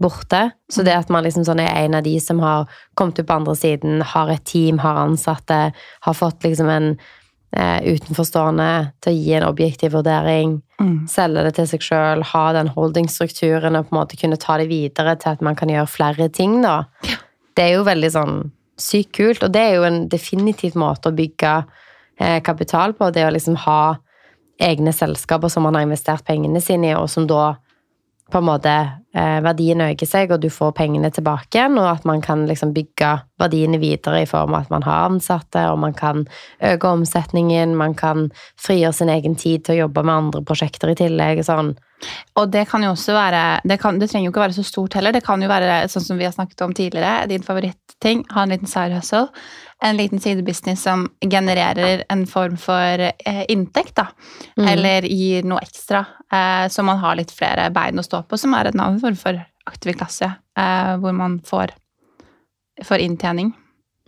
borte. 0.00 0.50
Så 0.72 0.82
det 0.82 0.94
at 0.96 1.10
man 1.12 1.24
liksom 1.24 1.44
sånn 1.46 1.60
er 1.60 1.84
en 1.84 1.94
av 1.94 2.02
de 2.06 2.14
som 2.20 2.40
har 2.40 2.68
kommet 2.94 3.18
ut 3.18 3.26
på 3.26 3.34
andre 3.34 3.56
siden, 3.56 4.02
har 4.02 4.30
et 4.30 4.44
team, 4.44 4.78
har 4.82 5.02
ansatte, 5.04 5.72
har 6.00 6.14
fått 6.14 6.42
liksom 6.44 6.70
en 6.72 6.88
eh, 7.52 7.82
utenforstående 7.84 8.92
til 9.04 9.12
å 9.12 9.16
gi 9.16 9.32
en 9.36 9.48
objektiv 9.50 9.92
vurdering, 9.92 10.62
Mm. 10.80 11.06
selge 11.06 11.42
det 11.44 11.54
til 11.54 11.66
seg 11.68 11.80
sjøl, 11.80 12.22
ha 12.24 12.52
den 12.52 12.68
holdingstrukturen 12.74 13.76
og 13.76 13.84
på 13.86 13.94
en 13.94 14.00
måte 14.00 14.16
kunne 14.18 14.36
ta 14.40 14.56
det 14.58 14.66
videre 14.66 15.14
til 15.20 15.30
at 15.30 15.40
man 15.40 15.54
kan 15.54 15.68
gjøre 15.68 15.86
flere 15.86 16.28
ting, 16.28 16.60
da. 16.62 16.84
Det 17.54 17.62
er 17.62 17.76
jo 17.76 17.84
veldig 17.84 18.10
sånn 18.10 18.50
sykt 18.78 19.12
kult, 19.12 19.44
og 19.44 19.52
det 19.52 19.60
er 19.60 19.74
jo 19.76 19.84
en 19.84 20.08
definitiv 20.08 20.74
måte 20.74 21.12
å 21.12 21.14
bygge 21.14 21.52
eh, 22.18 22.40
kapital 22.42 22.94
på, 22.94 23.12
det 23.12 23.26
å 23.26 23.30
liksom 23.30 23.54
ha 23.66 23.96
egne 24.58 24.92
selskaper 24.92 25.48
som 25.48 25.62
man 25.62 25.74
har 25.74 25.82
investert 25.86 26.24
pengene 26.24 26.60
sine 26.60 26.90
i, 26.90 26.94
og 26.98 27.08
som 27.10 27.26
da 27.26 27.56
på 28.32 28.40
en 28.40 28.48
måte 28.48 28.72
eh, 29.14 29.38
verdien 29.44 29.82
øker 29.84 30.08
seg, 30.08 30.32
og 30.32 30.40
du 30.42 30.48
får 30.52 30.72
pengene 30.78 31.10
tilbake 31.12 31.58
igjen, 31.58 31.76
og 31.80 31.90
at 31.90 32.06
man 32.08 32.22
kan 32.24 32.46
liksom 32.48 32.72
bygge 32.76 33.12
verdiene 33.42 33.80
videre 33.82 34.22
i 34.22 34.28
form 34.28 34.56
av 34.56 34.66
at 34.66 34.72
man 34.72 34.86
har 34.86 35.10
ansatte, 35.10 35.66
og 35.70 35.80
man 35.84 35.94
kan 35.98 36.24
øke 36.64 36.92
omsetningen, 36.96 37.76
man 37.78 37.96
kan 37.98 38.30
frigjøre 38.60 38.96
sin 38.96 39.12
egen 39.12 39.36
tid 39.36 39.66
til 39.66 39.76
å 39.76 39.80
jobbe 39.84 40.06
med 40.06 40.14
andre 40.16 40.44
prosjekter 40.48 40.94
i 40.94 40.98
tillegg. 40.98 41.44
Sånn. 41.46 41.74
Og 42.40 42.50
det 42.50 42.64
kan 42.70 42.82
jo 42.82 42.92
også 42.94 43.14
være 43.14 43.42
det, 43.68 43.78
kan, 43.82 43.98
det 44.00 44.08
trenger 44.10 44.30
jo 44.30 44.34
ikke 44.34 44.46
være 44.46 44.58
så 44.58 44.66
stort 44.66 44.96
heller. 44.98 45.14
Det 45.14 45.24
kan 45.26 45.42
jo 45.42 45.50
være 45.50 45.82
sånn 45.92 46.06
som 46.06 46.18
vi 46.20 46.26
har 46.26 46.34
snakket 46.34 46.64
om 46.66 46.74
tidligere, 46.76 47.28
din 47.30 47.44
favoritting. 47.46 48.24
Ha 48.32 48.46
en 48.46 48.54
liten 48.56 48.70
side 48.70 48.96
hustle. 48.96 49.28
En 49.82 49.96
liten 49.98 50.20
sidebusiness 50.22 50.82
som 50.82 51.08
genererer 51.26 52.04
en 52.12 52.26
form 52.30 52.56
for 52.60 53.02
eh, 53.02 53.44
inntekt, 53.50 53.96
da. 53.98 54.06
Mm. 54.56 54.68
Eller 54.68 55.08
gir 55.10 55.46
noe 55.48 55.62
ekstra. 55.64 56.04
Eh, 56.32 56.66
så 56.70 56.84
man 56.86 57.00
har 57.02 57.18
litt 57.18 57.34
flere 57.34 57.66
bein 57.74 57.98
å 57.98 58.04
stå 58.06 58.22
på, 58.30 58.38
som 58.38 58.54
er 58.54 58.70
en 58.70 58.78
annen 58.78 59.00
form 59.02 59.18
for 59.18 59.40
aktiv 59.66 59.96
klasse. 59.98 60.30
Eh, 60.58 60.92
hvor 61.02 61.16
man 61.18 61.40
får, 61.46 61.74
får 62.86 63.02
inntjening. 63.08 63.50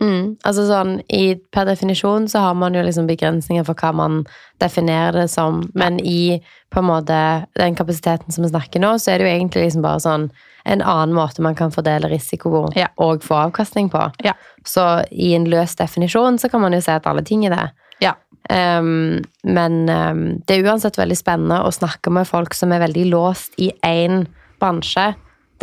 Mm. 0.03 0.35
Altså 0.43 0.65
sånn, 0.67 0.97
i, 1.07 1.37
Per 1.55 1.65
definisjon 1.69 2.25
så 2.27 2.41
har 2.43 2.55
man 2.59 2.75
jo 2.75 2.81
liksom 2.83 3.07
begrensninger 3.07 3.63
for 3.63 3.79
hva 3.79 3.93
man 3.95 4.25
definerer 4.59 5.21
det 5.21 5.29
som, 5.31 5.61
men 5.73 6.01
i 6.03 6.41
på 6.73 6.81
en 6.81 6.89
måte 6.89 7.19
den 7.55 7.77
kapasiteten 7.79 8.35
som 8.35 8.43
vi 8.43 8.51
snakker 8.51 8.83
nå, 8.83 8.97
så 8.99 9.13
er 9.13 9.21
det 9.21 9.27
jo 9.29 9.35
egentlig 9.37 9.63
liksom 9.69 9.85
bare 9.85 10.03
sånn 10.03 10.27
en 10.65 10.81
annen 10.81 11.15
måte 11.15 11.43
man 11.45 11.55
kan 11.55 11.71
fordele 11.71 12.09
risiko 12.11 12.65
Ja. 12.75 12.89
og 12.97 13.23
få 13.23 13.37
avkastning 13.45 13.89
på. 13.93 14.01
Ja. 14.25 14.33
Så 14.65 14.83
i 15.11 15.33
en 15.37 15.45
løs 15.47 15.75
definisjon 15.79 16.39
så 16.41 16.49
kan 16.51 16.61
man 16.61 16.73
jo 16.73 16.81
se 16.81 16.91
at 16.97 17.07
alle 17.07 17.23
ting 17.23 17.45
er 17.45 17.55
det. 17.55 17.65
Ja. 18.01 18.15
Um, 18.49 19.23
men 19.43 19.85
um, 19.89 20.23
det 20.45 20.57
er 20.57 20.67
uansett 20.67 20.97
veldig 20.99 21.17
spennende 21.17 21.61
å 21.63 21.71
snakke 21.73 22.11
med 22.13 22.27
folk 22.27 22.53
som 22.57 22.73
er 22.73 22.83
veldig 22.83 23.05
låst 23.13 23.55
i 23.61 23.71
én 23.85 24.25
bransje. 24.59 25.13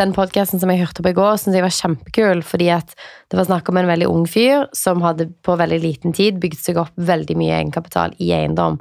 Den 0.01 0.15
podkasten 0.17 0.61
som 0.61 0.71
jeg 0.73 0.81
hørte 0.81 1.03
på 1.05 1.11
i 1.13 1.17
går, 1.17 1.35
syntes 1.37 1.59
jeg 1.59 1.67
var 1.67 1.75
kjempekul, 1.77 2.41
fordi 2.49 2.71
at 2.73 2.95
det 3.29 3.37
var 3.37 3.49
snakk 3.49 3.69
om 3.69 3.77
en 3.77 3.91
veldig 3.91 4.09
ung 4.09 4.25
fyr 4.31 4.65
som 4.77 5.03
hadde 5.05 5.29
på 5.45 5.57
veldig 5.61 5.81
liten 5.83 6.17
tid 6.17 6.39
bygd 6.41 6.63
seg 6.63 6.81
opp 6.81 6.95
veldig 6.97 7.37
mye 7.37 7.59
egenkapital 7.59 8.17
i 8.17 8.31
eiendom. 8.33 8.79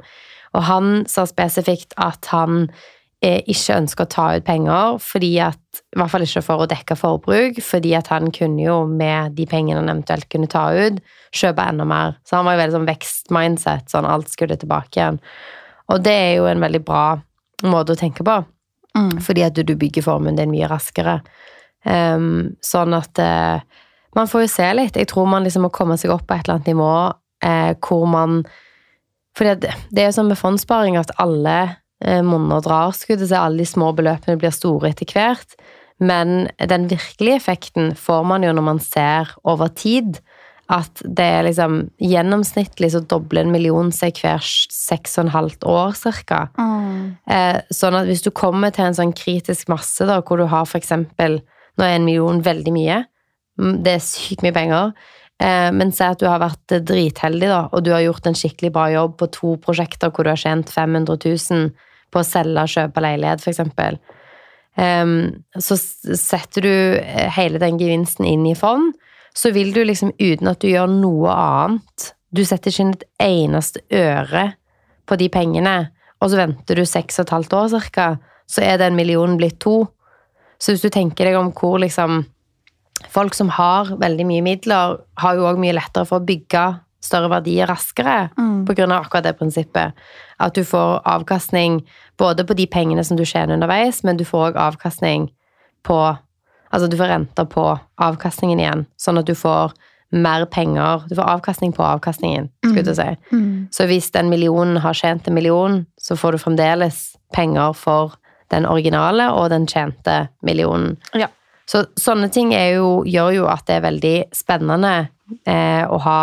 Og 0.56 0.64
han 0.68 1.02
sa 1.08 1.26
spesifikt 1.28 1.92
at 2.00 2.30
han 2.32 2.64
eh, 3.24 3.42
ikke 3.44 3.76
ønsker 3.82 4.06
å 4.06 4.12
ta 4.14 4.26
ut 4.38 4.46
penger, 4.46 4.96
fordi 5.04 5.34
at, 5.44 5.60
i 5.92 6.00
hvert 6.00 6.14
fall 6.14 6.24
ikke 6.24 6.44
for 6.46 6.64
å 6.64 6.70
dekke 6.70 6.96
forbruk, 6.96 7.60
fordi 7.64 7.92
at 7.98 8.08
han 8.12 8.32
kunne 8.32 8.64
jo 8.64 8.78
med 8.88 9.36
de 9.36 9.46
pengene 9.48 9.82
han 9.82 9.92
eventuelt 9.92 10.30
kunne 10.32 10.48
ta 10.52 10.64
ut, 10.72 11.02
kjøpe 11.36 11.68
enda 11.74 11.88
mer. 11.88 12.16
Så 12.24 12.38
han 12.38 12.48
var 12.48 12.56
jo 12.56 12.62
veldig 12.62 12.78
sånn 12.78 12.88
vekstmindset, 12.88 13.92
sånn 13.92 14.08
alt 14.08 14.32
skulle 14.32 14.56
tilbake 14.60 14.96
igjen. 14.96 15.20
Og 15.92 16.00
det 16.08 16.16
er 16.16 16.34
jo 16.38 16.48
en 16.48 16.64
veldig 16.64 16.84
bra 16.88 17.06
måte 17.68 17.92
å 17.92 18.00
tenke 18.00 18.24
på, 18.24 18.40
Mm. 18.92 19.20
fordi 19.24 19.42
at 19.46 19.56
du, 19.56 19.74
bygger 19.76 20.04
formuen 20.04 20.36
din 20.36 20.52
mye 20.52 20.68
raskere. 20.68 21.20
Um, 21.84 22.52
sånn 22.62 22.92
at 22.94 23.18
uh, 23.18 23.62
man 24.16 24.28
får 24.28 24.44
jo 24.44 24.50
se 24.52 24.68
litt. 24.76 24.98
Jeg 25.00 25.08
tror 25.10 25.30
man 25.30 25.46
liksom 25.46 25.64
må 25.66 25.72
komme 25.74 25.96
seg 25.98 26.12
opp 26.12 26.26
på 26.28 26.36
et 26.36 26.44
eller 26.44 26.60
annet 26.60 26.72
nivå 26.74 26.92
uh, 27.10 27.72
hvor 27.80 28.04
man 28.10 28.42
For 29.32 29.48
det, 29.48 29.72
det 29.88 30.02
er 30.02 30.10
jo 30.10 30.18
sånn 30.18 30.28
med 30.28 30.36
fondssparing 30.36 30.98
at 31.00 31.14
alle 31.22 31.56
uh, 32.04 32.20
monner 32.20 32.60
drar, 32.60 32.92
skuddet 32.92 33.30
seg. 33.30 33.40
Alle 33.40 33.64
de 33.64 33.68
små 33.68 33.94
beløpene 33.96 34.36
blir 34.36 34.52
store 34.52 34.92
etter 34.92 35.08
hvert. 35.08 35.56
Men 36.02 36.50
den 36.58 36.88
virkelige 36.90 37.38
effekten 37.38 37.94
får 37.96 38.26
man 38.28 38.44
jo 38.44 38.52
når 38.52 38.66
man 38.66 38.82
ser 38.82 39.32
over 39.48 39.72
tid 39.72 40.20
at 40.70 41.02
det 41.04 41.24
er 41.24 41.46
liksom 41.46 41.78
gjennomsnittlig 42.00 42.92
så 42.94 43.02
dobler 43.04 43.42
en 43.42 43.52
million 43.52 43.90
seg 43.94 44.20
hver 44.22 44.42
seks 44.42 45.18
og 45.18 45.26
en 45.26 45.32
halvt 45.34 45.66
år, 45.68 45.96
ca. 46.28 46.42
Mm. 46.56 47.16
Eh, 47.26 47.58
sånn 47.74 47.96
at 47.98 48.06
hvis 48.08 48.22
du 48.24 48.30
kommer 48.30 48.72
til 48.74 48.86
en 48.86 48.96
sånn 48.96 49.14
kritisk 49.16 49.72
masse, 49.72 50.06
da, 50.06 50.20
hvor 50.22 50.40
du 50.40 50.46
har 50.50 50.68
eksempel 50.78 51.42
Nå 51.80 51.86
er 51.86 51.94
en 51.96 52.04
million 52.04 52.36
veldig 52.44 52.72
mye. 52.74 52.98
Mm, 53.56 53.78
Det 53.80 53.92
er 53.94 54.02
sykt 54.04 54.42
mye 54.44 54.52
penger. 54.52 54.90
Eh, 55.40 55.70
men 55.72 55.88
si 55.90 56.04
at 56.04 56.20
du 56.20 56.26
har 56.28 56.42
vært 56.42 56.74
dritheldig, 56.84 57.48
da, 57.48 57.62
og 57.72 57.80
du 57.84 57.94
har 57.94 58.02
gjort 58.04 58.26
en 58.28 58.36
skikkelig 58.36 58.72
bra 58.74 58.90
jobb 58.92 59.14
på 59.16 59.30
to 59.32 59.54
prosjekter 59.64 60.12
hvor 60.12 60.28
du 60.28 60.32
har 60.34 60.42
tjent 60.42 60.68
500 60.68 61.16
000 61.16 61.70
på 62.12 62.20
å 62.20 62.26
selge 62.28 62.66
og 62.66 62.74
kjøpe 62.74 63.04
leilighet, 63.06 63.40
f.eks. 63.40 63.62
Em, 64.76 65.14
så 65.56 65.76
setter 65.80 66.64
du 66.64 66.74
eh, 67.00 67.28
hele 67.38 67.60
den 67.62 67.80
gevinsten 67.80 68.28
inn 68.28 68.44
i 68.48 68.54
fond, 68.58 68.92
så 69.34 69.52
vil 69.54 69.72
du 69.72 69.82
liksom 69.84 70.12
uten 70.20 70.50
at 70.50 70.60
du 70.60 70.68
gjør 70.68 70.90
noe 70.92 71.32
annet 71.32 72.12
Du 72.32 72.44
setter 72.48 72.70
ikke 72.72 72.82
inn 72.84 72.92
et 72.94 73.08
eneste 73.20 73.80
øre 73.92 74.54
på 75.06 75.16
de 75.20 75.26
pengene, 75.28 75.90
og 76.22 76.30
så 76.30 76.38
venter 76.38 76.78
du 76.78 76.86
seks 76.88 77.18
og 77.18 77.26
et 77.26 77.34
halvt 77.34 77.56
år 77.58 77.66
cirka, 77.74 78.06
så 78.48 78.62
er 78.64 78.78
den 78.80 78.96
millionen 78.96 79.36
blitt 79.36 79.58
to. 79.60 79.82
Så 80.56 80.72
hvis 80.72 80.80
du 80.80 80.88
tenker 80.88 81.28
deg 81.28 81.36
om 81.36 81.52
hvor 81.52 81.78
liksom 81.82 82.24
Folk 83.10 83.34
som 83.34 83.48
har 83.50 83.88
veldig 83.98 84.24
mye 84.28 84.42
midler, 84.46 85.00
har 85.18 85.34
jo 85.34 85.46
òg 85.48 85.58
mye 85.58 85.74
lettere 85.74 86.06
for 86.06 86.20
å 86.20 86.24
bygge 86.24 86.60
større 87.02 87.28
verdier 87.32 87.66
raskere 87.66 88.30
Mm. 88.38 88.64
av 88.92 89.04
akkurat 89.04 89.24
det 89.24 89.38
prinsippet. 89.38 89.92
At 90.38 90.54
du 90.54 90.62
får 90.62 91.02
avkastning 91.04 91.82
både 92.16 92.44
på 92.44 92.54
de 92.54 92.66
pengene 92.66 93.04
som 93.04 93.16
du 93.16 93.24
tjener 93.24 93.54
underveis, 93.54 94.04
men 94.04 94.16
du 94.16 94.24
får 94.24 94.52
òg 94.52 94.56
avkastning 94.56 95.30
på 95.82 96.18
Altså 96.72 96.88
du 96.88 96.96
får 96.96 97.10
renter 97.12 97.48
på 97.52 97.64
avkastningen 98.00 98.60
igjen, 98.60 98.86
sånn 99.00 99.20
at 99.20 99.28
du 99.28 99.34
får 99.36 99.74
mer 100.12 100.44
penger 100.44 101.06
Du 101.08 101.14
får 101.16 101.24
avkastning 101.38 101.72
på 101.72 101.84
avkastningen, 101.88 102.50
skulle 102.60 102.82
jeg 102.82 102.88
mm. 102.92 102.98
si. 102.98 103.36
Mm. 103.36 103.68
Så 103.72 103.86
hvis 103.88 104.10
den 104.12 104.28
millionen 104.28 104.76
har 104.84 104.92
tjent 104.92 105.28
en 105.28 105.34
million, 105.34 105.86
så 105.96 106.16
får 106.20 106.32
du 106.32 106.42
fremdeles 106.42 106.98
penger 107.32 107.72
for 107.72 108.18
den 108.52 108.66
originale 108.68 109.30
og 109.32 109.48
den 109.50 109.64
tjente 109.66 110.26
millionen. 110.44 110.98
Ja. 111.16 111.30
Så 111.64 111.86
sånne 111.96 112.28
ting 112.28 112.52
jo, 112.52 113.02
gjør 113.08 113.32
jo 113.38 113.48
at 113.48 113.64
det 113.68 113.78
er 113.78 113.86
veldig 113.86 114.16
spennende 114.36 114.92
eh, 115.48 115.84
å 115.88 115.98
ha 116.04 116.20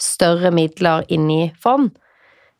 større 0.00 0.50
midler 0.54 1.04
inni 1.12 1.52
fond. 1.62 1.92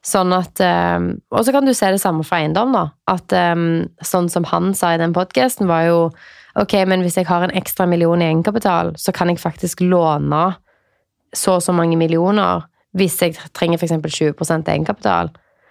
Sånn 0.06 0.32
at 0.32 0.60
eh, 0.64 0.98
Og 1.30 1.42
så 1.44 1.52
kan 1.52 1.66
du 1.68 1.74
se 1.76 1.90
det 1.92 2.00
samme 2.00 2.24
for 2.24 2.38
eiendom, 2.38 2.72
da. 2.72 2.86
At 3.10 3.32
eh, 3.36 3.54
sånn 4.00 4.30
som 4.32 4.46
han 4.48 4.72
sa 4.74 4.94
i 4.94 5.00
den 5.00 5.12
podkasten, 5.16 5.68
var 5.70 5.88
jo 5.88 5.98
Ok, 6.58 6.72
men 6.88 7.04
hvis 7.04 7.14
jeg 7.20 7.28
har 7.28 7.44
en 7.46 7.52
ekstra 7.54 7.86
million 7.86 8.18
i 8.18 8.26
egenkapital, 8.26 8.90
så 8.98 9.12
kan 9.14 9.30
jeg 9.30 9.38
faktisk 9.38 9.84
låne 9.86 10.56
så 11.36 11.60
og 11.60 11.62
så 11.62 11.70
mange 11.72 11.94
millioner. 11.96 12.64
Hvis 12.98 13.20
jeg 13.22 13.36
trenger 13.54 13.78
f.eks. 13.78 13.92
20% 14.02 14.66
egenkapital, 14.72 15.30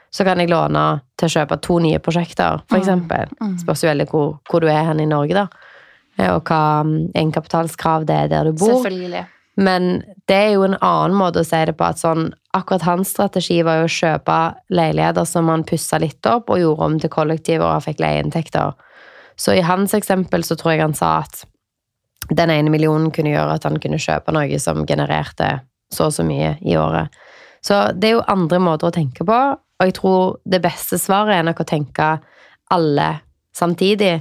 så 0.09 0.23
kan 0.23 0.39
jeg 0.39 0.49
låne 0.49 0.83
til 1.19 1.27
å 1.27 1.33
kjøpe 1.33 1.57
to 1.65 1.81
nye 1.83 1.99
prosjekter, 1.99 2.63
f.eks. 2.63 2.77
eksempel. 2.79 3.33
Mm. 3.41 3.57
Spørs 3.59 3.83
jo 3.83 3.91
veldig 3.91 4.07
hvor, 4.13 4.31
hvor 4.49 4.63
du 4.63 4.69
er 4.71 4.87
hen 4.87 5.03
i 5.03 5.09
Norge, 5.09 5.35
da. 5.35 5.75
Eh, 6.15 6.31
Og 6.31 6.47
hva 6.47 6.61
mm, 6.87 7.11
egenkapitalskrav 7.11 8.07
det 8.07 8.21
er 8.23 8.31
der 8.31 8.49
du 8.49 8.55
bor. 8.55 8.79
Selvfølgelig. 8.79 9.25
Men 9.59 10.03
det 10.31 10.35
er 10.35 10.51
jo 10.53 10.63
en 10.63 10.77
annen 10.79 11.17
måte 11.19 11.41
å 11.41 11.47
si 11.47 11.59
det 11.67 11.75
på. 11.75 11.83
at 11.83 11.99
sånn, 11.99 12.31
Akkurat 12.55 12.81
hans 12.87 13.11
strategi 13.13 13.59
var 13.61 13.81
jo 13.81 13.85
å 13.85 13.93
kjøpe 13.93 14.35
leiligheter 14.73 15.25
som 15.27 15.49
han 15.51 15.65
pussa 15.67 15.99
litt 16.01 16.25
opp 16.25 16.49
og 16.49 16.57
gjorde 16.57 16.85
om 16.85 16.95
til 16.99 17.11
kollektiver 17.13 17.67
og 17.67 17.83
fikk 17.85 17.99
leieinntekter. 18.01 18.73
Så 19.37 19.53
i 19.53 19.61
hans 19.61 19.93
eksempel 19.93 20.43
så 20.43 20.57
tror 20.57 20.73
jeg 20.73 20.81
han 20.81 20.95
sa 20.97 21.19
at 21.21 21.43
den 22.29 22.49
ene 22.49 22.71
millionen 22.73 23.11
kunne 23.13 23.35
gjøre 23.35 23.59
at 23.59 23.67
han 23.67 23.77
kunne 23.81 24.01
kjøpe 24.01 24.33
noe 24.33 24.59
som 24.59 24.81
genererte 24.89 25.59
så 25.93 26.09
og 26.09 26.15
så 26.15 26.25
mye 26.25 26.55
i 26.61 26.75
året. 26.77 27.13
Så 27.61 27.91
det 27.93 28.09
er 28.09 28.17
jo 28.17 28.27
andre 28.31 28.59
måter 28.63 28.89
å 28.89 28.95
tenke 28.95 29.25
på, 29.27 29.37
og 29.55 29.87
jeg 29.87 29.95
tror 29.97 30.39
det 30.47 30.61
beste 30.63 30.99
svaret 31.01 31.39
er 31.39 31.47
nok 31.47 31.61
å 31.63 31.67
tenke 31.67 32.09
alle 32.71 33.09
samtidig. 33.55 34.19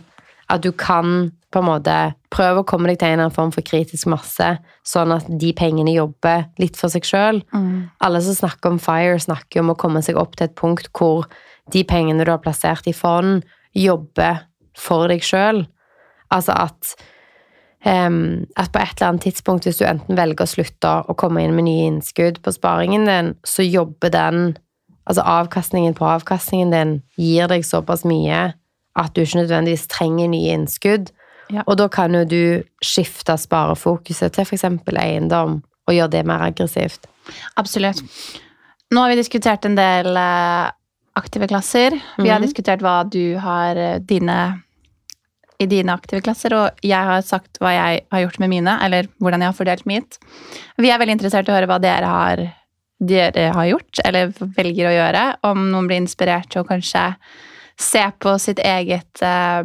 At 0.49 0.65
du 0.65 0.71
kan 0.73 1.31
på 1.53 1.63
en 1.63 1.69
måte 1.69 1.95
prøve 2.33 2.61
å 2.61 2.67
komme 2.69 2.91
deg 2.91 2.99
til 3.01 3.09
en 3.09 3.15
eller 3.15 3.29
annen 3.29 3.37
form 3.37 3.53
for 3.55 3.65
kritisk 3.65 4.09
masse, 4.13 4.49
sånn 4.87 5.15
at 5.15 5.29
de 5.41 5.53
pengene 5.57 5.95
jobber 5.95 6.45
litt 6.61 6.77
for 6.77 6.93
seg 6.93 7.09
sjøl. 7.09 7.41
Mm. 7.57 7.89
Alle 8.05 8.21
som 8.25 8.37
snakker 8.37 8.75
om 8.75 8.81
FIRE, 8.83 9.17
snakker 9.25 9.63
om 9.63 9.73
å 9.73 9.79
komme 9.81 10.03
seg 10.05 10.21
opp 10.21 10.37
til 10.37 10.49
et 10.49 10.57
punkt 10.59 10.91
hvor 10.97 11.29
de 11.73 11.85
pengene 11.89 12.25
du 12.25 12.33
har 12.33 12.43
plassert 12.45 12.89
i 12.89 12.97
fond, 12.97 13.45
jobber 13.77 14.45
for 14.77 15.09
deg 15.09 15.25
sjøl. 15.25 15.65
Altså 16.35 16.53
at, 16.53 16.93
um, 17.89 18.45
at 18.61 18.73
på 18.73 18.85
et 18.85 18.95
eller 18.99 19.09
annet 19.09 19.29
tidspunkt, 19.31 19.65
hvis 19.65 19.81
du 19.81 19.89
enten 19.89 20.21
velger 20.21 20.45
å 20.45 20.53
slutte 20.53 20.95
å 21.09 21.17
komme 21.17 21.45
inn 21.45 21.57
med 21.57 21.69
nye 21.69 21.89
innskudd 21.95 22.43
på 22.45 22.57
sparingen 22.57 23.09
din, 23.09 23.37
så 23.45 23.67
jobber 23.67 24.13
den 24.15 24.57
Altså 25.09 25.23
avkastningen 25.25 25.95
på 25.97 26.05
avkastningen 26.05 26.73
din 26.75 26.91
gir 27.17 27.47
deg 27.49 27.63
såpass 27.65 28.03
mye 28.05 28.51
at 28.97 29.15
du 29.15 29.21
ikke 29.23 29.43
nødvendigvis 29.43 29.87
trenger 29.89 30.29
nye 30.29 30.55
innskudd. 30.57 31.11
Ja. 31.51 31.63
Og 31.67 31.77
da 31.81 31.89
kan 31.89 32.13
jo 32.15 32.25
du 32.29 32.63
skifte 32.85 33.37
sparefokuset 33.41 34.33
til 34.33 34.45
f.eks. 34.45 34.65
eiendom, 35.01 35.63
og 35.89 35.95
gjøre 35.95 36.11
det 36.11 36.27
mer 36.27 36.43
aggressivt. 36.51 37.07
Absolutt. 37.57 38.03
Nå 38.93 39.01
har 39.01 39.09
vi 39.13 39.17
diskutert 39.17 39.65
en 39.65 39.75
del 39.77 40.17
eh, 40.17 40.71
aktive 41.17 41.49
klasser. 41.49 41.97
Vi 42.19 42.29
har 42.29 42.39
Mhm. 42.41 42.47
diskutert 42.47 42.81
hva 42.81 43.03
du 43.09 43.39
har 43.39 43.77
eh, 43.77 43.99
dine, 43.99 44.63
i 45.61 45.67
dine 45.67 45.91
aktive 45.93 46.21
klasser, 46.23 46.53
og 46.55 46.71
jeg 46.83 47.05
har 47.05 47.21
sagt 47.23 47.59
hva 47.61 47.73
jeg 47.73 48.05
har 48.13 48.21
gjort 48.21 48.39
med 48.39 48.49
mine, 48.51 48.79
eller 48.85 49.09
hvordan 49.21 49.41
jeg 49.41 49.49
har 49.49 49.57
fordelt 49.59 49.87
mitt. 49.87 50.19
Vi 50.79 50.91
er 50.91 50.99
veldig 50.99 51.17
interessert 51.19 51.49
i 51.49 51.53
å 51.53 51.57
høre 51.57 51.67
hva 51.67 51.81
dere 51.81 52.07
har, 52.07 52.45
dere 53.01 53.49
har 53.55 53.67
gjort, 53.67 54.01
eller 54.05 54.29
velger 54.57 54.87
å 54.91 54.95
gjøre. 54.95 55.25
Om 55.45 55.71
noen 55.73 55.87
blir 55.89 56.01
inspirert 56.03 56.49
til 56.51 56.63
å 56.63 56.69
kanskje 56.69 57.15
se 57.79 58.03
på 58.21 58.35
sitt 58.43 58.59
eget 58.65 59.23
eh, 59.23 59.65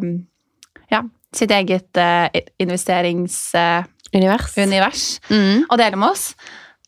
ja, 0.93 1.01
sitt 1.33 1.51
eget 1.51 1.97
eh, 1.97 2.29
investeringsunivers 2.61 4.57
Univers. 4.61 5.05
og 5.69 5.77
dele 5.81 5.97
med 5.97 6.09
oss. 6.11 6.35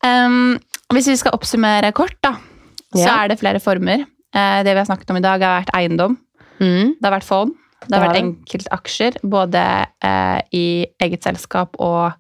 Um, 0.06 0.60
hvis 0.94 1.08
vi 1.10 1.16
skal 1.18 1.34
oppsummere 1.34 1.92
kort, 1.98 2.18
da, 2.22 2.36
så 2.94 3.02
Ja. 3.08 3.24
er 3.24 3.28
det 3.30 3.40
flere 3.40 3.60
former. 3.60 4.06
Eh, 4.36 4.64
det 4.64 4.74
vi 4.74 4.78
har 4.78 4.86
snakket 4.86 5.10
om 5.10 5.18
i 5.18 5.22
dag, 5.26 5.42
har 5.42 5.62
vært 5.64 5.74
eiendom. 5.74 6.18
Mm. 6.60 6.96
Det 7.00 7.04
har 7.04 7.16
vært 7.20 7.24
fond. 7.28 7.56
Det 7.88 7.94
har 7.98 8.02
har 8.06 8.14
vært 8.14 8.22
enkeltaksjer, 8.24 9.18
både 9.24 9.88
eh, 10.04 10.42
i 10.54 10.86
eget 11.02 11.24
selskap 11.24 11.76
og, 11.80 12.14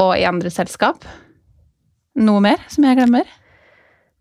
og 0.00 0.12
i 0.18 0.24
andre 0.28 0.50
selskap. 0.50 1.04
Noe 2.16 2.40
mer 2.40 2.58
som 2.68 2.84
jeg 2.84 2.96
glemmer? 2.96 3.24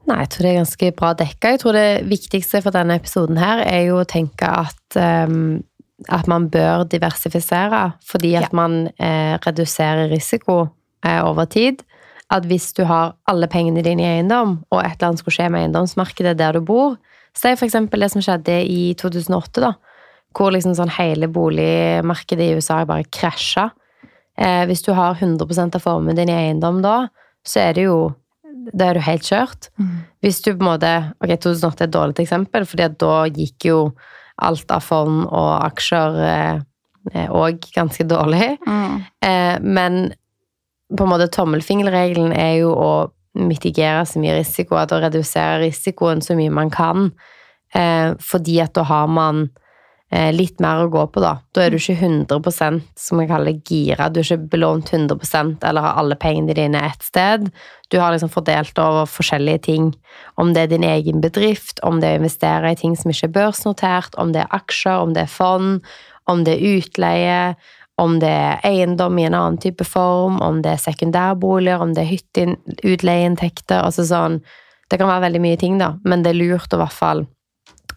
Nei, 0.05 0.19
jeg 0.21 0.29
tror 0.29 0.45
det 0.45 0.49
er 0.51 0.59
ganske 0.59 0.89
bra 0.99 1.13
dekka. 1.17 1.51
Jeg 1.55 1.61
tror 1.63 1.73
det 1.73 1.87
viktigste 2.09 2.61
for 2.61 2.75
denne 2.75 2.97
episoden 2.99 3.39
her 3.41 3.63
er 3.65 3.87
jo 3.87 4.01
å 4.03 4.05
tenke 4.09 4.45
at, 4.45 4.97
um, 4.99 5.63
at 6.13 6.29
man 6.29 6.45
bør 6.53 6.85
diversifisere, 6.89 7.95
fordi 8.05 8.35
at 8.37 8.51
Ja. 8.51 8.53
man 8.53 8.87
eh, 8.99 9.37
reduserer 9.41 10.09
risiko 10.11 10.69
eh, 11.03 11.21
over 11.25 11.45
tid. 11.45 11.81
At 12.29 12.45
hvis 12.45 12.73
du 12.73 12.83
har 12.85 13.15
alle 13.27 13.47
pengene 13.47 13.83
dine 13.83 14.01
i 14.01 14.11
eiendom, 14.19 14.63
og 14.71 14.83
et 14.83 14.97
eller 14.97 15.09
annet 15.09 15.19
skulle 15.19 15.37
skje 15.37 15.49
med 15.49 15.61
eiendomsmarkedet 15.65 16.37
der 16.37 16.53
du 16.53 16.61
bor 16.61 16.97
Si 17.35 17.49
eksempel 17.51 17.99
det 17.99 18.11
som 18.13 18.21
skjedde 18.23 18.63
i 18.63 18.93
2008, 18.95 19.59
da. 19.59 19.73
Hvor 20.35 20.53
liksom 20.55 20.71
sånn 20.77 20.93
hele 20.95 21.27
boligmarkedet 21.27 22.45
i 22.45 22.55
USA 22.55 22.85
bare 22.87 23.03
krasja. 23.11 23.71
Eh, 24.37 24.63
hvis 24.69 24.83
du 24.85 24.93
har 24.95 25.15
100% 25.19 25.75
av 25.75 25.83
formuen 25.83 26.15
din 26.15 26.29
i 26.31 26.37
eiendom 26.37 26.81
da, 26.81 27.09
så 27.43 27.59
er 27.59 27.73
det 27.73 27.83
jo 27.89 28.15
Da 28.73 28.89
er 28.89 28.97
du 28.97 29.03
helt 29.05 29.27
kjørt. 29.27 29.69
Hvis 30.23 30.41
du 30.41 30.51
på 30.53 30.63
en 30.63 30.69
måte 30.71 30.91
Ok, 31.21 31.35
2008 31.43 31.83
er 31.83 31.87
et 31.87 31.93
dårlig 31.93 32.23
eksempel, 32.23 32.65
fordi 32.65 32.87
da 33.01 33.15
gikk 33.29 33.67
jo 33.69 33.79
alt 34.45 34.71
av 34.73 34.83
fond 34.83 35.25
og 35.29 35.51
aksjer 35.63 36.63
òg 37.13 37.67
ganske 37.75 38.03
dårlig. 38.09 38.55
Mm. 38.65 39.03
Eh, 39.21 39.57
men 39.61 39.99
på 40.95 41.05
en 41.05 41.11
måte 41.11 41.29
tommelfingerregelen 41.33 42.33
er 42.33 42.59
jo 42.61 42.73
å 42.73 42.91
mitigere 43.35 44.05
så 44.07 44.21
mye 44.23 44.37
risiko, 44.37 44.77
at 44.79 44.93
å 44.95 45.01
redusere 45.03 45.65
risikoen 45.65 46.23
så 46.23 46.37
mye 46.37 46.53
man 46.53 46.71
kan. 46.73 47.11
Eh, 47.75 48.13
fordi 48.21 48.59
at 48.63 48.75
da 48.77 48.85
har 48.87 49.07
man 49.11 49.47
eh, 49.49 49.61
litt 50.13 50.61
mer 50.61 50.83
å 50.83 50.89
gå 50.93 51.01
på, 51.11 51.19
da. 51.19 51.33
Da 51.51 51.63
er 51.65 51.73
du 51.73 51.79
ikke 51.79 51.97
100% 51.97 52.83
som 52.99 53.19
jeg 53.19 53.29
kaller 53.31 53.57
gira. 53.65 54.07
Du 54.13 54.21
er 54.21 54.27
ikke 54.27 54.51
belånt 54.53 54.91
100% 54.93 55.65
eller 55.65 55.81
har 55.81 55.99
alle 55.99 56.15
pengene 56.15 56.55
dine 56.55 56.83
ett 56.87 57.03
sted. 57.03 57.49
Du 57.89 57.97
har 57.99 58.13
liksom 58.13 58.31
fordelt 58.31 58.77
over 58.79 59.09
forskjellige 59.09 59.63
ting. 59.65 59.89
Om 60.39 60.53
det 60.53 60.65
er 60.65 60.73
din 60.75 60.85
egen 60.87 61.23
bedrift, 61.25 61.81
om 61.83 61.99
det 61.99 62.09
er 62.09 62.19
å 62.19 62.23
investere 62.23 62.71
i 62.71 62.79
ting 62.79 62.95
som 62.95 63.11
ikke 63.11 63.31
er 63.31 63.35
børsnotert, 63.39 64.15
om 64.21 64.31
det 64.35 64.45
er 64.45 64.55
aksjer, 64.55 65.01
om 65.01 65.15
det 65.17 65.25
er 65.25 65.33
fond, 65.35 65.81
om 66.31 66.45
det 66.45 66.55
er 66.55 66.77
utleie, 66.77 67.41
om 68.01 68.19
det 68.19 68.29
er 68.29 68.63
eiendom 68.67 69.19
i 69.19 69.27
en 69.27 69.37
annen 69.37 69.61
type 69.61 69.87
form, 69.87 70.41
om 70.43 70.61
det 70.61 70.75
er 70.75 70.83
sekundærboliger, 70.83 71.81
om 71.81 71.93
det 71.95 72.03
er 72.03 72.13
hytteutleieinntekter, 72.13 73.81
altså 73.81 74.07
sånn 74.07 74.43
Det 74.85 74.99
kan 75.01 75.09
være 75.09 75.23
veldig 75.23 75.39
mye 75.41 75.57
ting, 75.57 75.79
da, 75.81 75.95
men 76.05 76.21
det 76.21 76.29
er 76.29 76.37
lurt 76.37 76.73
å 76.73 76.77
i 76.77 76.83
hvert 76.83 76.93
fall 76.93 77.23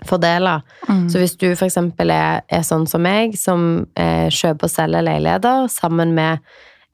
fordele. 0.07 0.61
Mm. 0.89 1.07
Så 1.11 1.21
hvis 1.23 1.37
du 1.41 1.49
eksempel 1.51 2.13
er, 2.15 2.43
er 2.49 2.65
sånn 2.67 2.87
som 2.91 3.03
meg, 3.03 3.37
som 3.39 3.87
eh, 3.99 4.29
kjøper 4.31 4.69
og 4.69 4.73
selger 4.73 5.07
leiligheter 5.07 5.69
sammen 5.73 6.15
med 6.19 6.45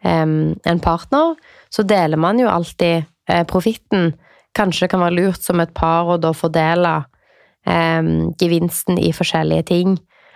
en 0.04 0.80
partner, 0.84 1.30
så 1.72 1.80
deler 1.88 2.20
man 2.20 2.36
jo 2.36 2.44
alltid 2.52 3.06
eh, 3.30 3.44
profitten. 3.48 4.10
Kanskje 4.52 4.84
det 4.84 4.90
kan 4.92 5.00
være 5.00 5.16
lurt 5.16 5.40
som 5.40 5.62
et 5.64 5.72
par 5.72 6.10
å 6.12 6.18
da 6.20 6.34
fordele 6.36 6.98
gevinsten 7.64 8.98
i 9.00 9.08
forskjellige 9.16 9.64
ting. 9.70 9.94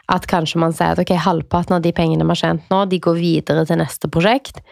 At 0.09 0.24
kanskje 0.31 0.62
man 0.62 0.72
sier 0.72 0.94
at 0.94 1.02
ok, 1.02 1.12
halvparten 1.20 1.76
av 1.76 1.83
de 1.85 1.92
pengene 1.92 2.24
vi 2.24 2.33
har 2.33 2.40
tjent 2.40 2.70
nå, 2.72 2.78
de 2.88 2.96
går 3.04 3.18
videre 3.20 3.66
til 3.68 3.76
neste 3.83 4.09
prosjekt. 4.09 4.62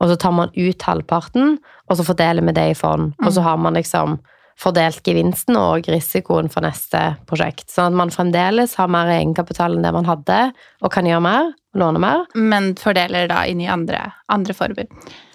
Og 0.00 0.10
så 0.10 0.16
tar 0.18 0.34
man 0.34 0.50
ut 0.56 0.82
halvparten, 0.82 1.58
og 1.86 1.98
så 1.98 2.06
fordeler 2.06 2.42
vi 2.48 2.56
det 2.56 2.66
i 2.72 2.76
fond. 2.78 3.12
Og 3.20 3.30
så 3.30 3.42
mm. 3.42 3.46
har 3.46 3.62
man 3.62 3.78
liksom 3.78 4.18
fordelt 4.60 5.00
gevinsten 5.06 5.56
og 5.58 5.88
risikoen 5.90 6.50
for 6.52 6.64
neste 6.64 7.00
prosjekt. 7.28 7.68
Sånn 7.72 7.94
at 7.94 7.98
man 8.02 8.12
fremdeles 8.12 8.76
har 8.78 8.90
mer 8.92 9.10
egenkapital 9.14 9.76
enn 9.76 9.86
det 9.86 9.92
man 9.96 10.08
hadde, 10.08 10.40
og 10.84 10.92
kan 10.92 11.08
gjøre 11.08 11.24
mer, 11.24 11.52
låne 11.80 12.02
mer. 12.02 12.26
Men 12.36 12.74
fordeler 12.80 13.30
da 13.30 13.44
inn 13.48 13.62
i 13.64 13.70
andre, 13.72 14.02
andre 14.32 14.56
former. 14.56 14.90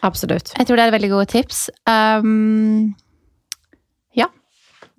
Absolutt. 0.05 0.53
Jeg 0.59 0.69
tror 0.69 0.79
det 0.79 0.87
er 0.87 0.95
veldig 0.95 1.11
gode 1.15 1.29
tips. 1.33 1.65
Um, 1.89 2.93
ja. 4.17 4.29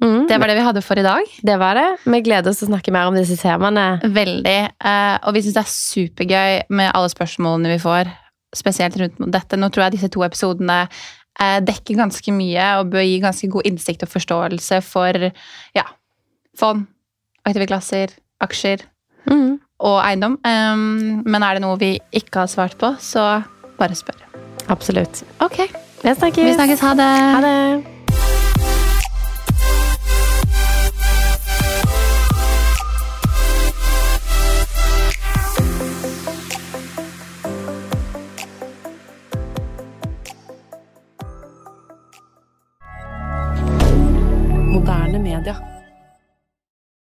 Mm. 0.03 0.27
Det 0.29 0.41
var 0.43 0.51
det 0.51 0.59
vi 0.59 0.67
hadde 0.67 0.85
for 0.85 0.99
i 0.99 1.07
dag. 1.07 1.37
Det 1.47 1.59
var 1.63 1.79
det. 1.79 1.89
Vi 2.05 2.23
gleder 2.27 2.51
oss 2.51 2.63
til 2.63 2.71
å 2.71 2.75
snakke 2.75 2.95
mer 2.95 3.11
om 3.11 3.19
disse 3.19 3.39
temaene. 3.41 3.89
Veldig. 4.17 4.61
Uh, 4.83 5.17
og 5.23 5.37
vi 5.37 5.45
syns 5.47 5.61
det 5.61 5.63
er 5.63 5.77
supergøy 5.77 6.65
med 6.75 6.91
alle 6.91 7.13
spørsmålene 7.15 7.77
vi 7.77 7.85
får 7.85 8.11
spesielt 8.57 8.97
rundt 8.99 9.23
dette. 9.31 9.59
Nå 9.61 9.69
tror 9.71 9.87
jeg 9.87 9.99
disse 9.99 10.11
to 10.11 10.23
episodene 10.25 10.87
Eh, 10.87 10.89
dekker 11.37 11.99
ganske 11.99 12.33
mye 12.33 12.67
og 12.81 12.93
bør 12.95 13.05
gi 13.05 13.17
ganske 13.21 13.51
god 13.53 13.69
innsikt 13.69 14.07
og 14.07 14.13
forståelse 14.13 14.81
for 14.87 15.29
ja, 15.77 15.85
fond, 16.57 16.87
aktive 17.45 17.69
klasser, 17.69 18.15
aksjer 18.41 18.87
mm. 19.29 19.59
og 19.85 19.99
eiendom. 20.01 20.39
Men 20.45 21.45
er 21.45 21.59
det 21.59 21.65
noe 21.67 21.81
vi 21.83 21.93
ikke 22.17 22.45
har 22.45 22.53
svart 22.53 22.79
på, 22.81 22.95
så 23.01 23.43
bare 23.77 23.99
spør. 23.99 24.25
Absolutt. 24.73 25.25
Ok. 25.45 25.61
Vi 26.03 26.15
snakkes. 26.15 26.45
Vi 26.45 26.55
snakkes. 26.55 26.81
Ha 26.81 26.95
det. 26.95 27.13
Ha 27.37 27.45
det. 27.45 27.96